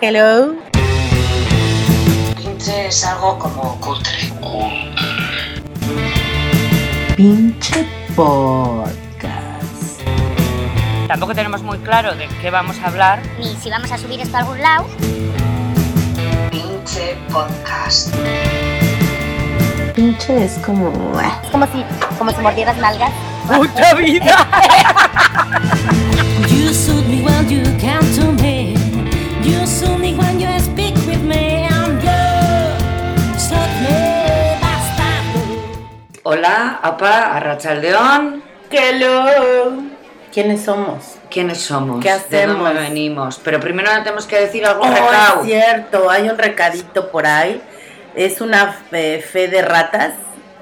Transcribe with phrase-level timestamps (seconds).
[0.00, 0.54] Hello.
[2.36, 4.32] Pinche es algo como cutre.
[7.16, 7.84] Pinche
[8.14, 10.00] podcast.
[11.08, 13.20] Tampoco tenemos muy claro de qué vamos a hablar.
[13.40, 14.86] ni si vamos a subir esto a algún lado.
[16.52, 18.14] Pinche podcast.
[19.96, 20.92] Pinche es como.
[21.20, 21.84] Es como si,
[22.16, 23.10] como si mordieras nalgas.
[23.48, 24.46] ¡Puta vida!
[26.48, 28.57] You soothe me when you to me.
[36.30, 38.42] Hola, apa, Arrachaldeón.
[38.70, 39.72] Hello.
[40.30, 41.16] ¿Quiénes somos?
[41.30, 42.02] ¿Quiénes somos?
[42.02, 42.74] ¿Qué ¿De dónde hacemos?
[42.74, 43.40] venimos?
[43.42, 47.62] Pero primero tenemos que decir algún Oh, es cierto, hay un recadito por ahí.
[48.14, 50.12] Es una eh, fe de ratas.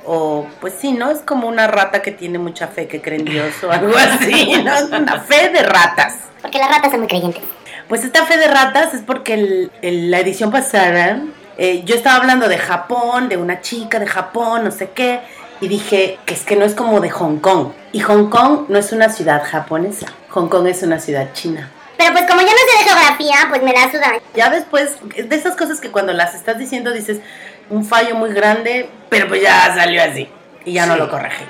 [0.05, 1.11] O, pues sí, ¿no?
[1.11, 4.63] Es como una rata que tiene mucha fe, que cree en Dios o algo así,
[4.63, 4.73] ¿no?
[4.73, 6.15] Es una fe de ratas.
[6.41, 7.43] Porque las ratas son muy creyentes.
[7.89, 11.21] Pues esta fe de ratas es porque el- el- la edición pasada
[11.59, 15.21] eh, yo estaba hablando de Japón, de una chica de Japón, no sé qué,
[15.63, 17.69] y dije que es que no es como de Hong Kong.
[17.93, 21.71] Y Hong Kong no es una ciudad japonesa, Hong Kong es una ciudad china.
[21.97, 24.13] Pero pues como yo no sé de geografía, pues me da suda.
[24.35, 27.21] Ya después, es de esas cosas que cuando las estás diciendo dices
[27.71, 30.29] un fallo muy grande, pero pues ya salió así
[30.67, 31.45] y ya no lo corregí.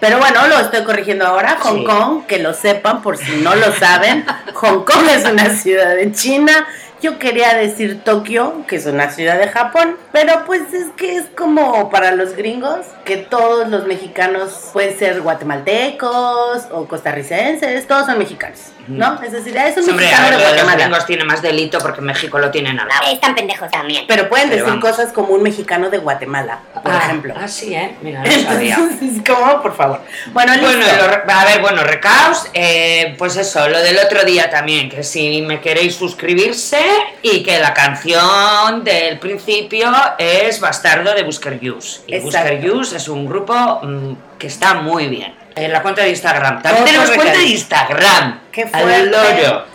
[0.00, 1.56] Pero bueno, lo estoy corrigiendo ahora.
[1.60, 1.84] Hong Sí.
[1.84, 6.12] Kong, que lo sepan por si no lo saben, Hong Kong es una ciudad de
[6.12, 6.66] China.
[7.02, 11.26] Yo quería decir Tokio, que es una ciudad de Japón, pero pues es que es
[11.36, 18.18] como para los gringos, que todos los mexicanos pueden ser guatemaltecos o costarricenses, todos son
[18.18, 19.20] mexicanos, ¿no?
[19.22, 21.78] Es decir, es un Sí, Hombre, a mexicano ver, de los gringos tiene más delito
[21.78, 22.90] porque México lo tiene nada.
[23.10, 24.04] Están pendejos también.
[24.06, 24.90] Pero pueden Pero decir vamos.
[24.96, 27.34] cosas como un mexicano de Guatemala, por Ah, ejemplo.
[27.36, 27.96] Ah, sí, ¿eh?
[28.02, 28.78] Mira, no sabía.
[29.26, 29.62] ¿cómo?
[29.62, 30.00] Por favor.
[30.32, 30.66] Bueno, listo.
[30.68, 30.86] Bueno,
[31.26, 35.42] lo a ver, bueno, recaos, eh, pues eso, lo del otro día también, que si
[35.42, 36.78] me queréis suscribirse
[37.22, 42.02] y que la canción del principio es Bastardo de Busker Yus.
[42.06, 42.24] Y Exacto.
[42.38, 45.34] Busker Yus es un grupo mm, que está muy bien.
[45.56, 46.60] En la cuenta de Instagram.
[46.60, 47.44] También tenemos cuenta de.
[47.44, 48.40] Instagram.
[48.52, 49.16] Qué fuerte.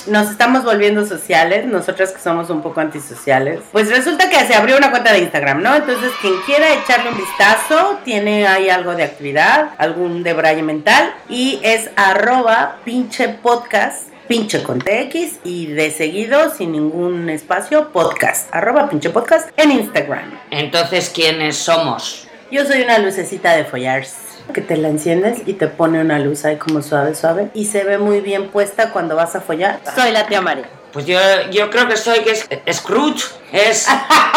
[0.06, 3.62] Nos estamos volviendo sociales, nosotras que somos un poco antisociales.
[3.72, 5.76] Pues resulta que se abrió una cuenta de Instagram, ¿no?
[5.76, 11.60] Entonces, quien quiera echarle un vistazo, tiene ahí algo de actividad, algún debraye mental, y
[11.64, 14.10] es arroba pinche podcast.
[14.28, 18.48] Pinche con TX y de seguido, sin ningún espacio, podcast.
[18.54, 20.40] Arroba pinche podcast en Instagram.
[20.52, 22.28] Entonces, ¿quiénes somos?
[22.52, 26.46] Yo soy una lucecita de follars que te la enciendes y te pone una luz
[26.46, 29.80] ahí como suave, suave y se ve muy bien puesta cuando vas a follar.
[29.96, 30.70] Soy la tía María.
[30.92, 31.20] Pues yo,
[31.52, 33.24] yo creo que soy que es Scrooge.
[33.54, 33.88] Es,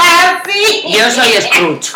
[0.47, 0.84] sí.
[0.88, 1.92] yo soy Scrooge.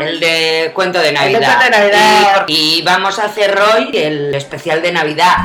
[0.00, 1.40] El de cuento de Navidad.
[1.40, 2.44] cuento de Navidad.
[2.46, 5.36] Y, y vamos a hacer hoy el especial de Navidad.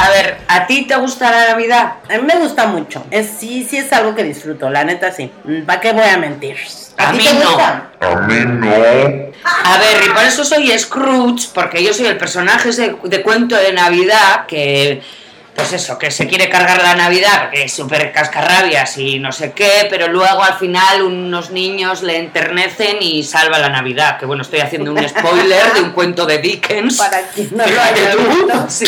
[0.00, 1.94] A ver, ¿a ti te gusta la Navidad?
[2.08, 3.04] A mí me gusta mucho.
[3.10, 5.28] Es, sí, sí es algo que disfruto, la neta sí.
[5.66, 6.56] ¿Para qué voy a mentir?
[6.96, 7.40] A ti mí te no.
[7.40, 7.90] gusta?
[8.00, 13.56] A ver, y por eso soy Scrooge, porque yo soy el personaje de, de cuento
[13.56, 15.02] de Navidad que,
[15.56, 19.50] pues eso, que se quiere cargar la Navidad, porque es súper cascarrabias y no sé
[19.50, 24.16] qué, pero luego al final unos niños le enternecen y salva la Navidad.
[24.16, 26.98] Que bueno, estoy haciendo un spoiler de un cuento de Dickens.
[26.98, 28.66] Para quien no lo haya visto.
[28.68, 28.86] Sí.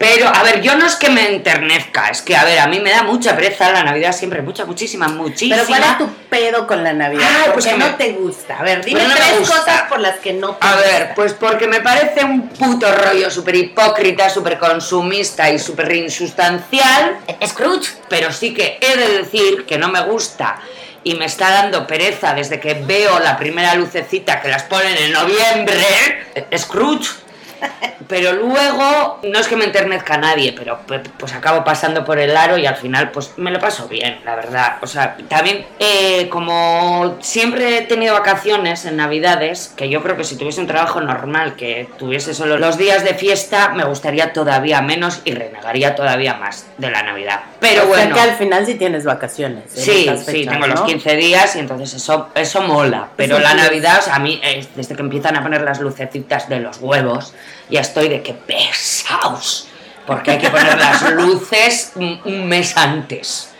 [0.00, 2.80] Pero, a ver, yo no es que me enternezca, es que, a ver, a mí
[2.80, 5.56] me da mucha pereza la Navidad siempre, mucha, muchísima, muchísima.
[5.56, 7.28] Pero ¿cuál es tu pedo con la Navidad?
[7.44, 8.58] ¿Por pues que no me- te gusta?
[8.58, 11.14] A ver, dime Pues no tres cosas por las que no te A ver, gusta.
[11.16, 17.90] pues porque me parece un puto rollo súper hipócrita, súper consumista y súper insustancial, Scrooge.
[18.08, 20.60] pero sí que he de decir que no me gusta
[21.04, 25.12] y me está dando pereza desde que veo la primera lucecita que las ponen en
[25.12, 25.84] noviembre,
[26.56, 27.10] Scrooge.
[28.08, 32.18] Pero luego, no es que me enternezca a nadie, pero pe- pues acabo pasando por
[32.18, 34.78] el aro y al final pues me lo paso bien, la verdad.
[34.80, 40.24] O sea, también eh, como siempre he tenido vacaciones en Navidades, que yo creo que
[40.24, 44.80] si tuviese un trabajo normal, que tuviese solo los días de fiesta, me gustaría todavía
[44.82, 47.40] menos y renegaría todavía más de la Navidad.
[47.60, 48.14] Pero o bueno.
[48.16, 49.64] sea que al final sí tienes vacaciones.
[49.72, 50.86] Sí, sí, tengo los ¿no?
[50.86, 53.08] 15 días y entonces eso, eso mola.
[53.16, 53.56] Pero la sí.
[53.58, 56.78] Navidad, o sea, a mí, eh, desde que empiezan a poner las lucecitas de los
[56.78, 57.34] huevos,
[57.68, 59.68] ya estoy de que pesaos.
[60.06, 63.50] Porque hay que poner las luces un, mes antes.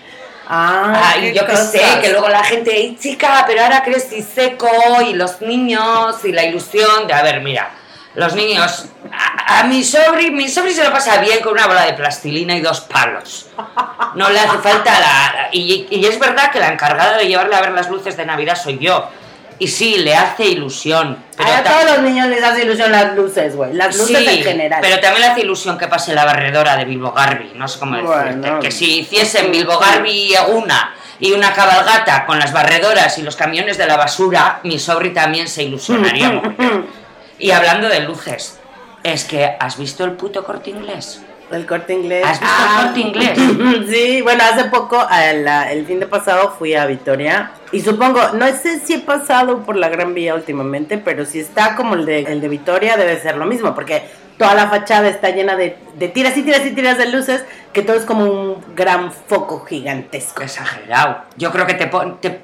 [0.48, 4.20] Ah, Ay, qué yo qué sé, que luego la gente, "Ey, chica, pero ahora crecí
[4.22, 4.68] seco
[5.06, 7.70] y los niños y la ilusión de, a ver, mira,
[8.14, 11.86] los niños, a, a mi sobri, mi sobri se lo pasa bien con una bola
[11.86, 13.46] de plastilina y dos palos.
[14.16, 15.48] No le hace falta la...
[15.52, 18.56] Y, y es verdad que la encargada de llevarle a ver las luces de Navidad
[18.60, 19.08] soy yo.
[19.60, 21.22] Y sí, le hace ilusión.
[21.36, 23.74] Pero a todos los niños les hace ilusión las luces, güey.
[23.74, 24.80] Las luces Sí, en general.
[24.80, 27.96] pero también le hace ilusión que pase la barredora de Bilbo Garbi, no sé cómo
[27.96, 28.40] decirte.
[28.40, 28.60] Bueno.
[28.60, 33.76] que si hiciesen Bilbo Garbi una y una cabalgata con las barredoras y los camiones
[33.76, 36.40] de la basura, mi sobri también se ilusionaría.
[37.38, 38.58] y hablando de luces,
[39.02, 41.20] es que ¿has visto el puto corte inglés?
[41.52, 42.24] El corte inglés.
[42.26, 43.38] ¿Has visto el corte inglés?
[43.90, 47.52] Sí, bueno, hace poco, la- el fin de pasado, fui a Vitoria.
[47.72, 51.76] Y supongo, no sé si he pasado por la Gran Vía últimamente, pero si está
[51.76, 54.02] como el de, el de Vitoria, debe ser lo mismo, porque
[54.38, 57.82] toda la fachada está llena de, de tiras y tiras y tiras de luces, que
[57.82, 60.42] todo es como un gran foco gigantesco.
[60.42, 61.22] Exagerado.
[61.36, 62.40] Yo creo que te, pon- te,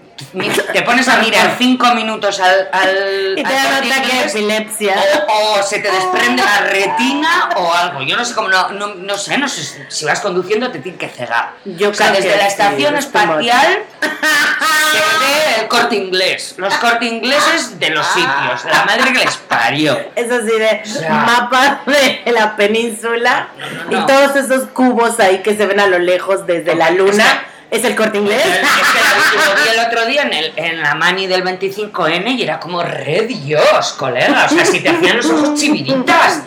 [0.72, 4.34] te pones a mirar cinco minutos al, al, Y te da un ataque de Inglés,
[4.34, 4.96] epilepsia.
[5.28, 8.02] o, o se te desprende la retina o algo.
[8.02, 10.98] Yo no sé cómo, no, no, no sé, no sé si vas conduciendo te tiene
[10.98, 11.52] que cegar.
[11.64, 16.54] Yo o sea, desde que la estación espacial se ve el corte inglés.
[16.56, 18.64] Los corte ingleses de los sitios.
[18.64, 19.98] La madre que les parió.
[20.14, 21.10] Es así de sea.
[21.10, 23.48] mapa de la península
[23.90, 24.02] no.
[24.02, 27.46] y todos esos cubos ahí que se ven a lo lejos desde la luna.
[27.70, 28.44] ¿Es el corte inglés?
[28.44, 32.36] Es que la- lo vi el otro día en, el, en la mani del 25N
[32.36, 34.46] y era como re Dios, colega.
[34.46, 36.42] O sea, si te hacían los ojos chiviritas.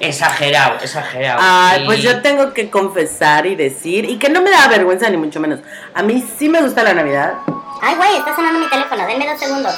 [0.00, 1.40] Exagerado, exagerado.
[1.42, 5.08] Ay, Y- pues yo tengo que confesar y decir, y que no me da vergüenza
[5.10, 5.60] ni mucho menos.
[5.94, 7.32] A mí sí me gusta la Navidad.
[7.80, 9.06] Ay, güey, está sonando mi teléfono.
[9.06, 9.74] Denme dos segundos.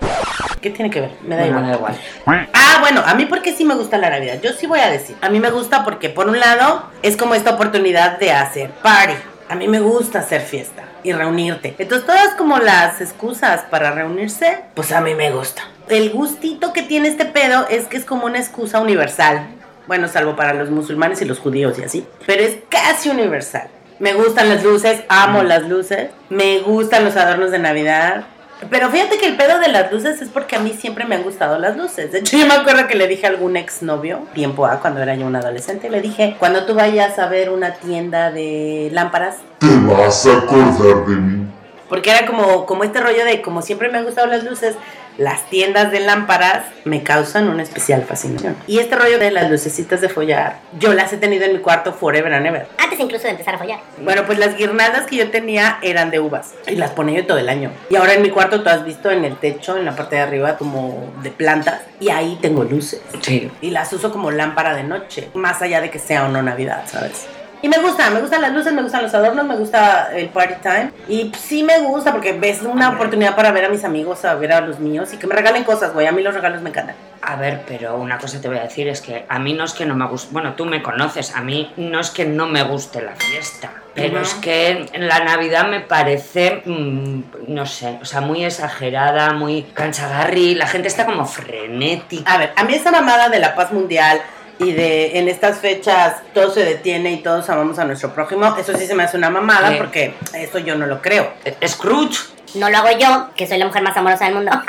[0.61, 1.11] ¿Qué tiene que ver?
[1.23, 1.95] Me da Bueno, igual.
[1.95, 2.49] da igual.
[2.53, 4.41] Ah, bueno, a mí porque sí me gusta la Navidad.
[4.43, 5.17] Yo sí voy a decir.
[5.23, 9.15] A mí me gusta porque por un lado es como esta oportunidad de hacer party.
[9.51, 11.75] A mí me gusta hacer fiesta y reunirte.
[11.77, 15.63] Entonces todas como las excusas para reunirse, pues a mí me gusta.
[15.89, 19.49] El gustito que tiene este pedo es que es como una excusa universal.
[19.89, 22.07] Bueno, salvo para los musulmanes y los judíos y así.
[22.27, 23.67] Pero es casi universal.
[23.99, 26.11] Me gustan las luces, amo las luces.
[26.29, 28.27] Me gustan los adornos de Navidad.
[28.69, 31.23] Pero fíjate que el pedo de las luces es porque a mí siempre me han
[31.23, 32.13] gustado las luces.
[32.13, 35.15] De hecho, yo me acuerdo que le dije a algún exnovio, tiempo A, cuando era
[35.15, 39.67] yo un adolescente, le dije, cuando tú vayas a ver una tienda de lámparas, Te
[39.87, 41.47] vas a acordar de mí.
[41.89, 44.75] porque era como, como este rollo de, como siempre me han gustado las luces,
[45.21, 48.57] las tiendas de lámparas me causan una especial fascinación.
[48.67, 51.93] Y este rollo de las lucecitas de follar, yo las he tenido en mi cuarto
[51.93, 52.67] forever and ever.
[52.79, 53.81] Antes incluso de empezar a follar.
[54.03, 57.37] Bueno, pues las guirnaldas que yo tenía eran de uvas y las ponía yo todo
[57.37, 57.71] el año.
[57.91, 60.23] Y ahora en mi cuarto tú has visto en el techo, en la parte de
[60.23, 63.03] arriba, como de plantas, y ahí tengo luces.
[63.21, 63.51] Sí.
[63.61, 66.85] Y las uso como lámpara de noche, más allá de que sea o no Navidad,
[66.87, 67.27] ¿sabes?
[67.63, 70.55] Y me gusta, me gustan las luces, me gustan los adornos, me gusta el party
[70.63, 70.93] time.
[71.09, 74.53] Y sí me gusta porque ves una oportunidad para ver a mis amigos, a ver
[74.53, 76.07] a los míos y que me regalen cosas, güey.
[76.07, 76.97] A mí los regalos me encantan.
[77.23, 79.75] A ver, pero una cosa te voy a decir es que a mí no es
[79.75, 82.63] que no me guste, bueno, tú me conoces, a mí no es que no me
[82.63, 88.23] guste la fiesta, pero es que la Navidad me parece, mm, no sé, o sea,
[88.23, 92.33] muy exagerada, muy canchagarri, la gente está como frenética.
[92.33, 94.23] A ver, a mí esa mamada de la paz mundial
[94.61, 98.77] y de en estas fechas todo se detiene y todos amamos a nuestro prójimo, eso
[98.77, 99.75] sí se me hace una mamada Sí.
[99.79, 101.33] porque eso yo no lo creo.
[101.67, 102.19] Scrooge,
[102.55, 104.53] No lo hago yo, que soy la mujer más amorosa del mundo.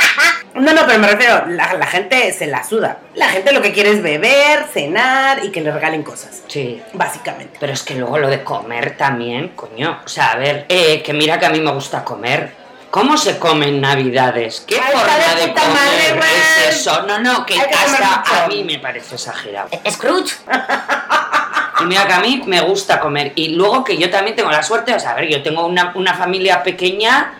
[0.54, 2.98] No, no, pero me refiero, la, la gente se la suda.
[3.16, 6.82] La gente lo que quiere es beber, cenar y que le regalen cosas, sí.
[6.92, 7.56] básicamente.
[7.58, 10.02] Pero es que luego lo de comer también, coño.
[10.04, 12.52] O sea, a ver, eh, que mira que a mí me gusta comer.
[12.92, 14.64] ¿Cómo se comen navidades?
[14.68, 17.04] ¿Qué Ay, forma de comer madre, es eso?
[17.08, 19.70] No, no, que que hasta a mí me parece exagerado.
[19.90, 20.36] Scrooge.
[21.80, 23.32] Y mira que a mí me gusta comer.
[23.34, 25.92] Y luego que yo también tengo la suerte, o sea, a ver, yo tengo una,
[25.96, 27.34] una familia pequeña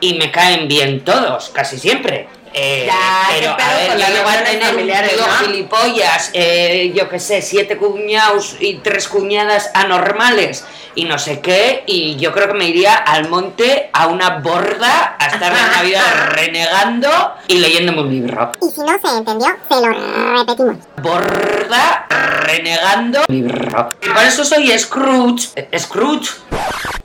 [0.00, 2.26] y me caen bien todos, casi siempre.
[2.54, 5.32] Eh, Ya, pero a ver, yo las llego a tener familiares, tío ¿no?
[5.46, 11.84] gilipollas, eh, yo qué sé, siete cuñados y tres cuñadas anormales y no sé qué,
[11.86, 16.02] y yo creo que me iría al monte a una borda a estar la Navidad
[16.32, 17.08] renegando
[17.48, 18.52] y leyéndome un libro.
[18.60, 20.76] Y si no se entendió, se lo repetimos.
[21.02, 22.06] borda
[22.46, 23.90] renegando libro.
[24.02, 25.48] Y por eso soy Scrooge.
[25.78, 26.30] Scrooge.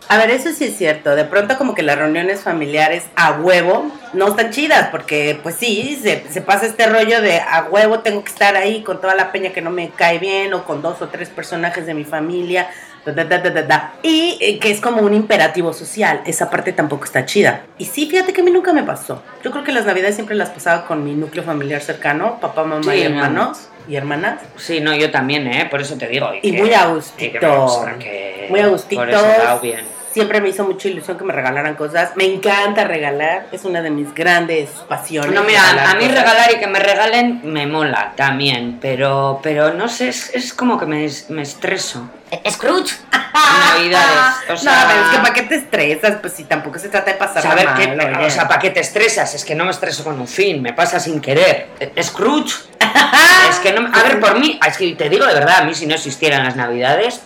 [0.09, 1.15] A ver, eso sí es cierto.
[1.15, 5.99] De pronto como que las reuniones familiares a huevo no están chidas porque pues sí,
[6.01, 9.31] se, se pasa este rollo de a huevo tengo que estar ahí con toda la
[9.31, 12.69] peña que no me cae bien o con dos o tres personajes de mi familia.
[14.03, 16.21] Y eh, que es como un imperativo social.
[16.25, 17.61] Esa parte tampoco está chida.
[17.77, 19.23] Y sí, fíjate que a mí nunca me pasó.
[19.43, 22.83] Yo creo que las navidades siempre las pasaba con mi núcleo familiar cercano, papá, mamá
[22.91, 23.09] Sí, y no.
[23.09, 24.41] hermanos y hermanas.
[24.57, 25.67] Sí, no, yo también, ¿eh?
[25.71, 26.29] Por eso te digo.
[26.41, 27.67] Y que- muy a que- gustito.
[27.69, 29.01] sea, que Muy a gustito.
[29.01, 29.96] Por eso está bien.
[30.17, 32.11] Siempre me hizo mucha ilusión que me regalaran cosas.
[32.15, 33.47] Me encanta regalar.
[33.51, 35.31] Es una de mis grandes pasiones.
[35.31, 36.15] No, mira, a mí cosas.
[36.19, 40.79] regalar y que me regalen me mola también, pero, pero no sé, es, es como
[40.79, 42.09] que me, me estreso.
[42.49, 42.95] Scrooge.
[43.33, 44.35] Navidades.
[44.49, 46.17] O sea, no, pero es que ¿para qué te estresas?
[46.21, 48.25] Pues si tampoco se trata de pasar Saber mal, oye.
[48.25, 49.35] o sea, ¿para qué te estresas?
[49.35, 51.67] Es que no me estreso con un fin, me pasa sin querer.
[52.01, 52.53] Scrooge,
[53.49, 55.63] es que no me- A ver, por mí, es que te digo de verdad, a
[55.65, 57.21] mí si no existieran las navidades,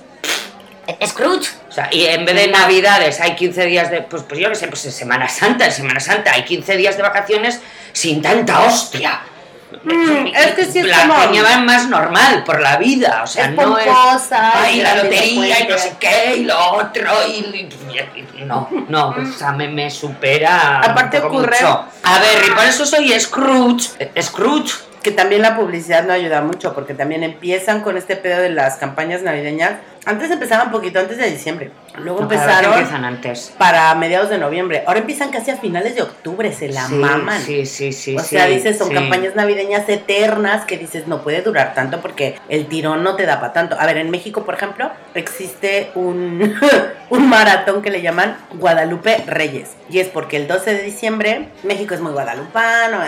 [1.05, 1.49] Scrooge.
[1.71, 4.55] O sea, y en vez de navidades hay 15 días de, pues, pues yo qué
[4.55, 7.61] sé, pues en Semana Santa, en Semana Santa hay 15 días de vacaciones
[7.93, 9.21] sin tanta hostia.
[9.83, 13.27] Mm, es que sí es la como- peña va más normal por la vida, o
[13.27, 13.87] sea, Es no es
[14.31, 17.69] ay, la lotería y no sé qué y lo otro y,
[18.45, 21.85] no, no, o sea, me, me supera Aparte ocurre- mucho.
[22.03, 24.73] A ver, y por eso soy Scrooge, Scrooge.
[25.03, 28.77] Que también la publicidad no ayuda mucho, porque también empiezan con este pedo de las
[28.77, 29.79] campañas navideñas.
[30.05, 31.71] Antes empezaban un poquito antes de diciembre.
[31.97, 33.53] Luego No, empezaron empiezan antes.
[33.57, 34.83] para mediados de noviembre.
[34.87, 37.41] Ahora empiezan casi a finales de octubre, se la Sí, maman.
[37.41, 38.15] Sí, sí, sí.
[38.17, 38.93] o sí, sea, dices, son sí.
[38.93, 43.39] campañas navideñas eternas que dices, no puede durar tanto porque el tirón no te da
[43.39, 43.75] para tanto.
[43.79, 46.55] A ver, en México, por ejemplo, existe un,
[47.09, 49.69] un maratón que le llaman Guadalupe Reyes.
[49.89, 52.99] Y es porque el 12 de diciembre, México es muy guadalupano,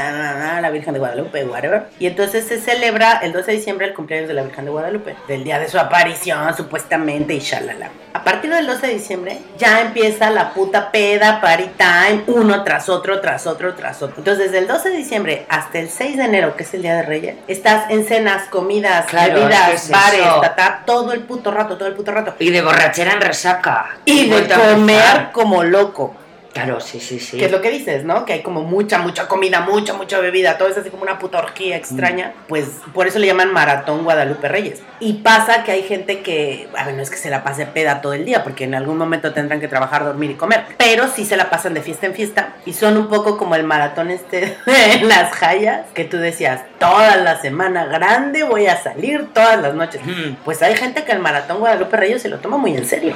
[0.61, 1.85] la Virgen de Guadalupe, whatever.
[1.99, 5.15] Y entonces se celebra el 12 de diciembre el cumpleaños de la Virgen de Guadalupe,
[5.27, 7.89] del día de su aparición, supuestamente, y shalala.
[8.13, 12.89] A partir del 12 de diciembre ya empieza la puta peda, party time, uno tras
[12.89, 14.15] otro, tras otro, tras otro.
[14.17, 16.95] Entonces, desde el 12 de diciembre hasta el 6 de enero, que es el día
[16.95, 21.77] de Reyes, estás en cenas, comidas, Claro, bebidas, es bares, tatá, todo el puto rato,
[21.77, 22.35] todo el puto rato.
[22.39, 23.97] Y de borrachera en resaca.
[24.05, 26.15] Y de Vuelta a comer como loco.
[26.53, 27.37] Claro, sí, sí, sí.
[27.37, 28.25] Que es lo que dices, ¿no?
[28.25, 31.39] Que hay como mucha, mucha comida, mucha, mucha bebida, todo es así como una puta
[31.39, 32.27] orgía extraña.
[32.27, 32.47] Mm.
[32.47, 34.81] Pues por eso le llaman Maratón Guadalupe Reyes.
[34.99, 38.01] Y pasa que hay gente que, a ver, no es que se la pase peda
[38.01, 41.25] todo el día, porque en algún momento tendrán que trabajar, dormir y comer, pero sí
[41.25, 44.57] se la pasan de fiesta en fiesta y son un poco como el maratón este
[44.65, 49.73] de las jayas, que tú decías, toda la semana grande voy a salir todas las
[49.73, 50.01] noches.
[50.05, 50.35] Mm.
[50.45, 53.15] Pues hay gente que el Maratón Guadalupe Reyes se lo toma muy en serio.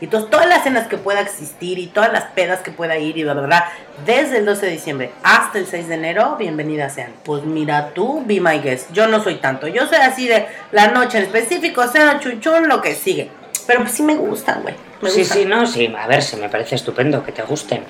[0.00, 3.16] Y entonces todas las cenas que pueda existir y todas las pedas que pueda ir
[3.18, 3.72] y bla, bla, bla,
[4.04, 7.12] desde el 12 de diciembre hasta el 6 de enero, bienvenidas sean.
[7.24, 8.90] Pues mira tú, be my guest.
[8.92, 9.66] Yo no soy tanto.
[9.68, 13.30] Yo soy así de la noche en específico, cena, chuchón, lo que sigue.
[13.66, 14.74] Pero pues sí me gustan, güey.
[15.08, 15.94] Sí, sí, no, sí.
[15.98, 17.84] A ver, se me parece estupendo que te gusten.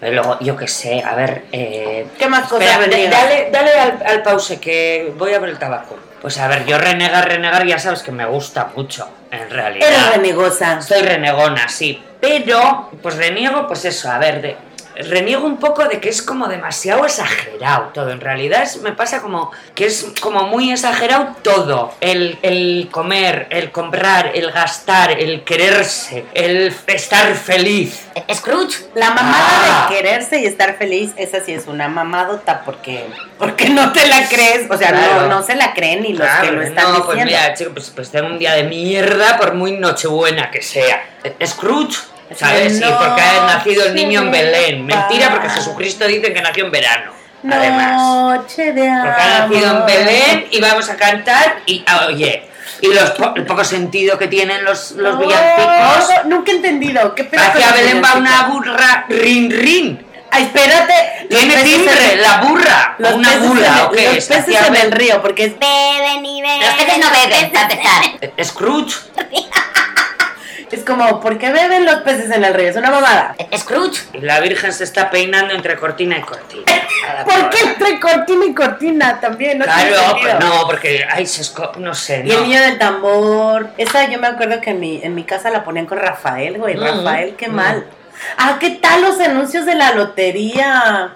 [0.00, 1.44] Pero Luego, yo qué sé, a ver.
[1.52, 2.06] Eh...
[2.18, 3.22] ¿Qué más cosas espera, reniegas?
[3.22, 5.96] dale dale al, al pause que voy a ver el tabaco.
[6.20, 9.86] Pues a ver, yo renegar, renegar, ya sabes que me gusta mucho, en realidad.
[9.86, 10.80] Eres renegosa.
[10.80, 12.02] Soy renegona, sí.
[12.26, 14.56] Pero, pues reniego, pues eso, a ver, de,
[14.96, 18.10] reniego un poco de que es como demasiado exagerado todo.
[18.12, 21.92] En realidad es- me pasa como que es como muy exagerado todo.
[22.00, 28.06] El, el comer, el comprar, el gastar, el quererse, el estar feliz.
[28.32, 28.84] Scrooge.
[28.94, 29.86] La mamada Ah.
[29.90, 33.04] de quererse y estar feliz, esa sí es una mamadota porque,
[33.36, 34.70] porque no te la crees.
[34.70, 35.22] O sea, Claro.
[35.22, 37.90] no, no se la creen ni los que lo están no, pues mira, chico, pues,
[37.90, 41.02] pues tengo un día de mierda por muy nochebuena que sea.
[41.44, 41.98] Scrooge,
[42.36, 42.78] ¿sabes?
[42.78, 44.86] Sí, porque ha nacido el niño en Belén.
[44.86, 47.12] Mentira, porque Jesucristo dice que nació en verano.
[47.50, 48.00] Además.
[48.00, 49.86] Noche de Porque ha nacido en amor.
[49.86, 52.48] Belén y vamos a cantar y ah, oye,
[52.80, 56.08] y los po- el poco sentido que tienen los, los No, villancicos.
[56.24, 57.14] no, nunca he entendido.
[57.14, 60.06] ¿Qué pedo Hacia los Belén va una burra rin rin.
[60.30, 61.26] Ay, espérate.
[61.30, 62.94] los Tiene peces timbre, la burra.
[62.98, 64.26] Los una peces bula, en, ¿o qué Los es?
[64.26, 66.60] peces Hacia en el río, porque es, Beben y beben.
[66.60, 68.44] Los peces no beben, para empezar.
[68.44, 68.96] Scrooge.
[70.74, 72.68] es como, ¿por qué beben los peces en el río?
[72.68, 73.34] Es una mamada.
[73.56, 74.02] Scrooge.
[74.12, 76.64] Y la Virgen se está peinando entre cortina y cortina.
[77.24, 79.58] ¿Por qué entre cortina y cortina también?
[79.58, 81.42] No Claro, pues no, porque ay, se
[81.78, 83.70] no sé, Y el niño del tambor.
[83.78, 86.76] Esa yo me acuerdo que en mi, en mi casa la ponían con Rafael, güey.
[86.76, 87.54] Mm, Rafael, qué mm.
[87.54, 87.86] mal.
[88.36, 91.12] Ah, ¿qué tal los anuncios de la lotería?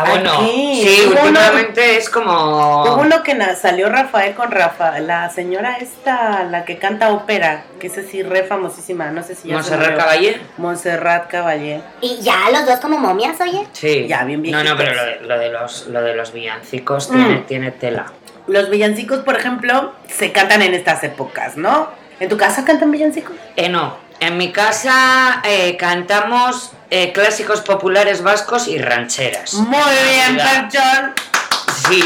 [0.00, 0.82] Ah, bueno, Aquí.
[0.84, 5.76] sí, Hubo uno- últimamente es como Hubo uno que salió Rafael con Rafa, la señora
[5.78, 9.70] esta, la que canta ópera, que es así re famosísima, no sé si ya se
[9.76, 9.98] Montserrat.
[9.98, 10.40] Caballé.
[10.58, 11.82] Montserrat Caballé.
[12.00, 13.66] Y ya los dos como momias, oye.
[13.72, 14.06] Sí.
[14.08, 14.76] Ya, bien No, no, viejitos.
[14.78, 17.14] pero lo de, lo de los, lo de los villancicos Mm.
[17.14, 18.06] tiene, tiene tela.
[18.46, 21.88] Los villancicos, por ejemplo, se cantan en estas épocas, ¿no?
[22.18, 23.34] ¿En tu casa cantan villancicos?
[23.56, 29.54] Eh, no, en mi casa eh, cantamos eh, clásicos populares vascos y rancheras.
[29.54, 30.68] Muy bien, Ya.
[30.68, 31.14] Perchón.
[31.88, 32.04] Sí,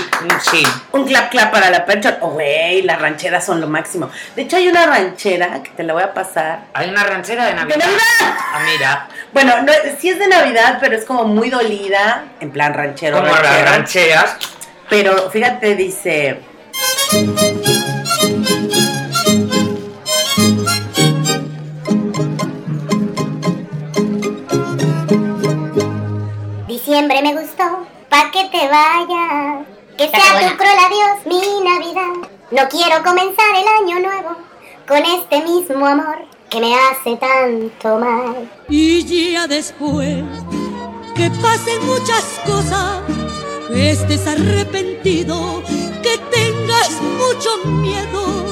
[0.51, 0.63] sí.
[0.93, 2.17] Un clap clap para la Perchón.
[2.21, 4.11] Oh, güey, las rancheras son lo máximo.
[4.37, 6.61] De hecho, hay una ranchera que te la voy a pasar.
[6.75, 7.79] Hay una ranchera de Navidad.
[7.79, 8.39] Navidad!
[8.53, 12.73] Ah, mira, Bueno, no, sí es de Navidad, pero es como muy dolida, en plan
[12.75, 13.17] ranchero.
[13.21, 14.37] como las rancheras.
[14.89, 16.41] Pero fíjate, dice.
[26.95, 27.65] Diciembre me gustó,
[28.09, 29.67] pa' que te vayas.
[29.99, 32.31] Que sea tu cruel adiós mi Navidad.
[32.53, 34.37] No quiero comenzar el año nuevo
[34.87, 38.49] con este mismo amor que me hace tanto mal.
[38.69, 40.23] Y ya después
[41.17, 43.01] que pasen muchas cosas,
[43.67, 45.65] que estés arrepentido,
[46.01, 48.45] que tengas mucho miedo.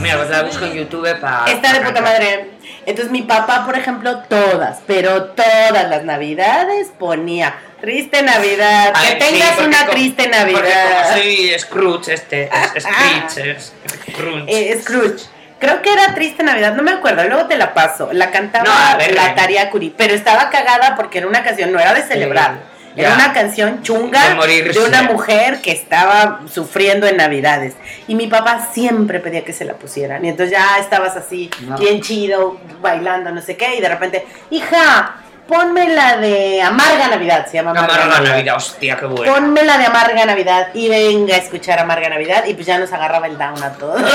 [0.00, 1.50] Mira, pues a la busco en YouTube para.
[1.50, 2.55] Está de puta madre.
[2.86, 9.58] Entonces mi papá, por ejemplo, todas, pero todas las navidades ponía triste Navidad, que tengas
[9.58, 11.12] una como- triste Porque como Navidad.
[11.12, 12.44] soy Scrooge, este.
[12.74, 13.72] Es, Screech, es
[14.12, 14.44] Scrooge.
[14.46, 15.24] Eh, Scrooge.
[15.58, 18.10] Creo que era Triste Navidad, no me acuerdo, luego te la paso.
[18.12, 19.32] La cantaba No, a ver, la eh.
[19.34, 22.52] Taria Curi, pero estaba cagada porque era una canción, no era de celebrar.
[22.52, 27.74] Sí, Era una canción chunga De una mujer que estaba sufriendo en Navidades.
[28.08, 30.24] Y mi papá siempre pedía que se la pusieran.
[30.24, 31.76] Y entonces ya estabas así, No.
[31.76, 33.76] bien chido, bailando, no sé qué.
[33.76, 39.06] Y de repente, hija, ponme la de Amarga Navidad, se llama Amarga Navidad, hostia, qué
[39.06, 39.32] bueno.
[39.32, 42.92] Ponme la de Amarga Navidad y venga a escuchar Amarga Navidad y pues ya nos
[42.92, 44.02] agarraba el down a todos.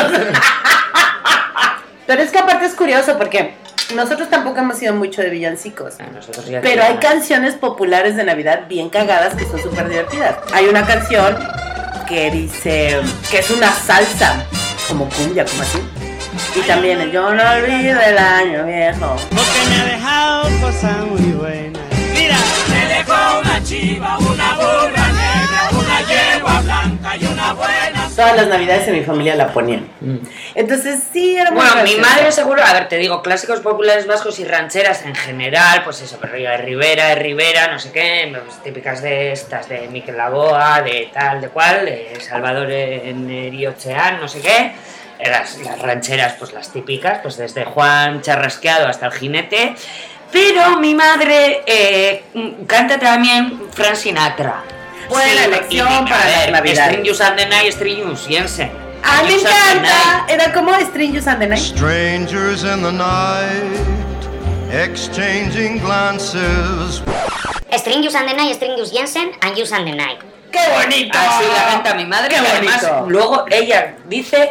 [2.08, 3.54] Pero es que aparte es curioso porque
[3.96, 5.96] nosotros tampoco hemos sido mucho de villancicos.
[6.00, 10.38] Ah, nosotros ya Pero hay canciones populares de Navidad bien cagadas que son súper divertidas.
[10.54, 11.38] Hay una canción
[12.08, 14.46] que dice que es una salsa,
[14.88, 15.80] como cumbia, como así.
[16.56, 19.16] Y también el Yo no olvido el año viejo.
[19.30, 21.82] porque me ha dejado cosas muy buenas.
[22.14, 22.38] Mira,
[22.70, 27.91] me dejó una chiva, una burra negra, una yegua blanca y una buena.
[28.16, 29.88] Todas las navidades en mi familia la ponían.
[30.54, 31.64] Entonces sí, era muy Mm.
[31.64, 35.84] Bueno, mi madre seguro, a ver, te digo, clásicos populares vascos y rancheras en general,
[35.84, 39.88] pues eso, pero de Rivera, de Rivera, no sé qué, pues, típicas de estas, de
[39.88, 44.74] Miquel Laboa, de tal, de cual, de Salvador en Eriochean, no sé qué.
[45.24, 49.76] Las, las rancheras, pues las típicas, pues desde Juan Charrasqueado hasta el jinete.
[50.32, 52.24] Pero mi madre eh,
[52.66, 54.64] canta también Frank Sinatra.
[55.12, 56.94] Buena elección y- para a las ver, navidades.
[56.96, 58.72] String and the Night, String Jensen.
[59.04, 60.26] A mí me encanta.
[60.30, 61.60] Era como Strangers and the Night.
[61.76, 63.86] Strangers in the night,
[64.72, 67.02] exchanging glances.
[67.78, 70.20] String Yous and the Night, String Yous Jensen and Yous and the Night.
[70.52, 71.18] ¡Qué bonito!
[71.18, 73.10] Así la canta mi madre Qué y además bonito.
[73.10, 74.50] luego ella dice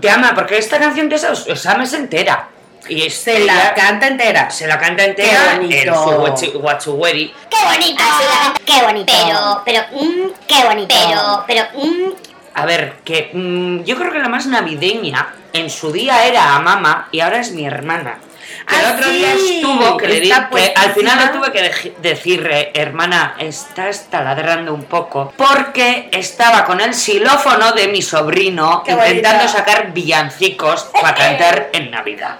[0.00, 2.48] te ama porque esta canción de esa esa es entera
[2.88, 4.50] y es- Se la ella canta entera.
[4.50, 8.02] se la canta entera Qué en su Wachuweri ¡Qué bonito!
[8.64, 9.12] ¡Qué bonito!
[9.24, 10.94] Pero, pero, mm, qué bonito.
[10.96, 12.12] Pero, pero, mm,
[12.54, 16.60] a ver que mm, yo creo que la más navideña en su día era a
[16.60, 18.18] mamá y ahora es mi hermana
[18.66, 21.70] que el Ah, otro día estuvo que, le di- que al final le tuve que
[21.72, 28.02] dej- decir eh, hermana estás taladrando un poco porque estaba con el xilófono de mi
[28.02, 29.58] sobrino Qué intentando bonita.
[29.58, 32.38] sacar villancicos para cantar en Navidad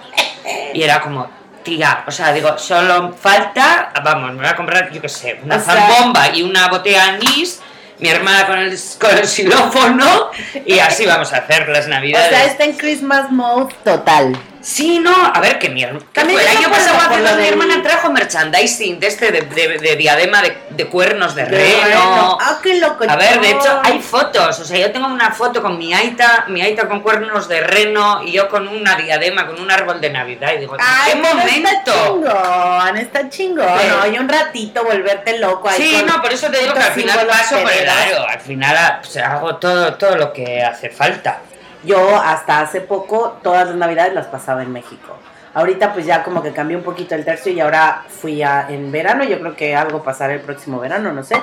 [0.73, 1.29] y era como
[1.63, 5.57] tía o sea digo solo falta vamos me voy a comprar yo qué sé una
[5.57, 7.61] O sea- zambomba y una botella de anís
[7.99, 10.31] mi hermana con el, con el xilófono
[10.65, 14.37] y así vamos a hacer las O navidades sea, está en Christmas mode total.
[14.61, 16.05] Sí, no, a ver, que mi hermana.
[16.11, 19.95] También El año por pasado por mi hermana trajo merchandising de este de, de- de
[19.95, 22.37] diadema de, de cuernos de reno.
[22.41, 23.05] Ah, qué loco.
[23.07, 24.59] A ver, de hecho, hay fotos.
[24.59, 28.21] O sea, yo tengo una foto con mi aita, mi aita con cuernos de reno
[28.23, 30.51] y yo con una diadema, con un árbol de Navidad.
[30.55, 31.91] Y digo, ¿en Ay, qué momento?
[31.91, 33.79] Está chingón, está chingón.
[33.79, 33.87] Sí.
[33.87, 35.81] No, y un ratito volverte loco ahí.
[35.81, 37.95] Sí, con no, por eso te digo que al final paso, pederas.
[37.95, 41.39] claro, al final pues, hago todo, todo lo que hace falta.
[41.83, 45.15] Yo hasta hace poco todas las navidades las pasaba en México.
[45.53, 48.91] Ahorita pues ya como que cambié un poquito el tercio y ahora fui a, en
[48.91, 51.35] verano, yo creo que algo pasará el próximo verano, no sé.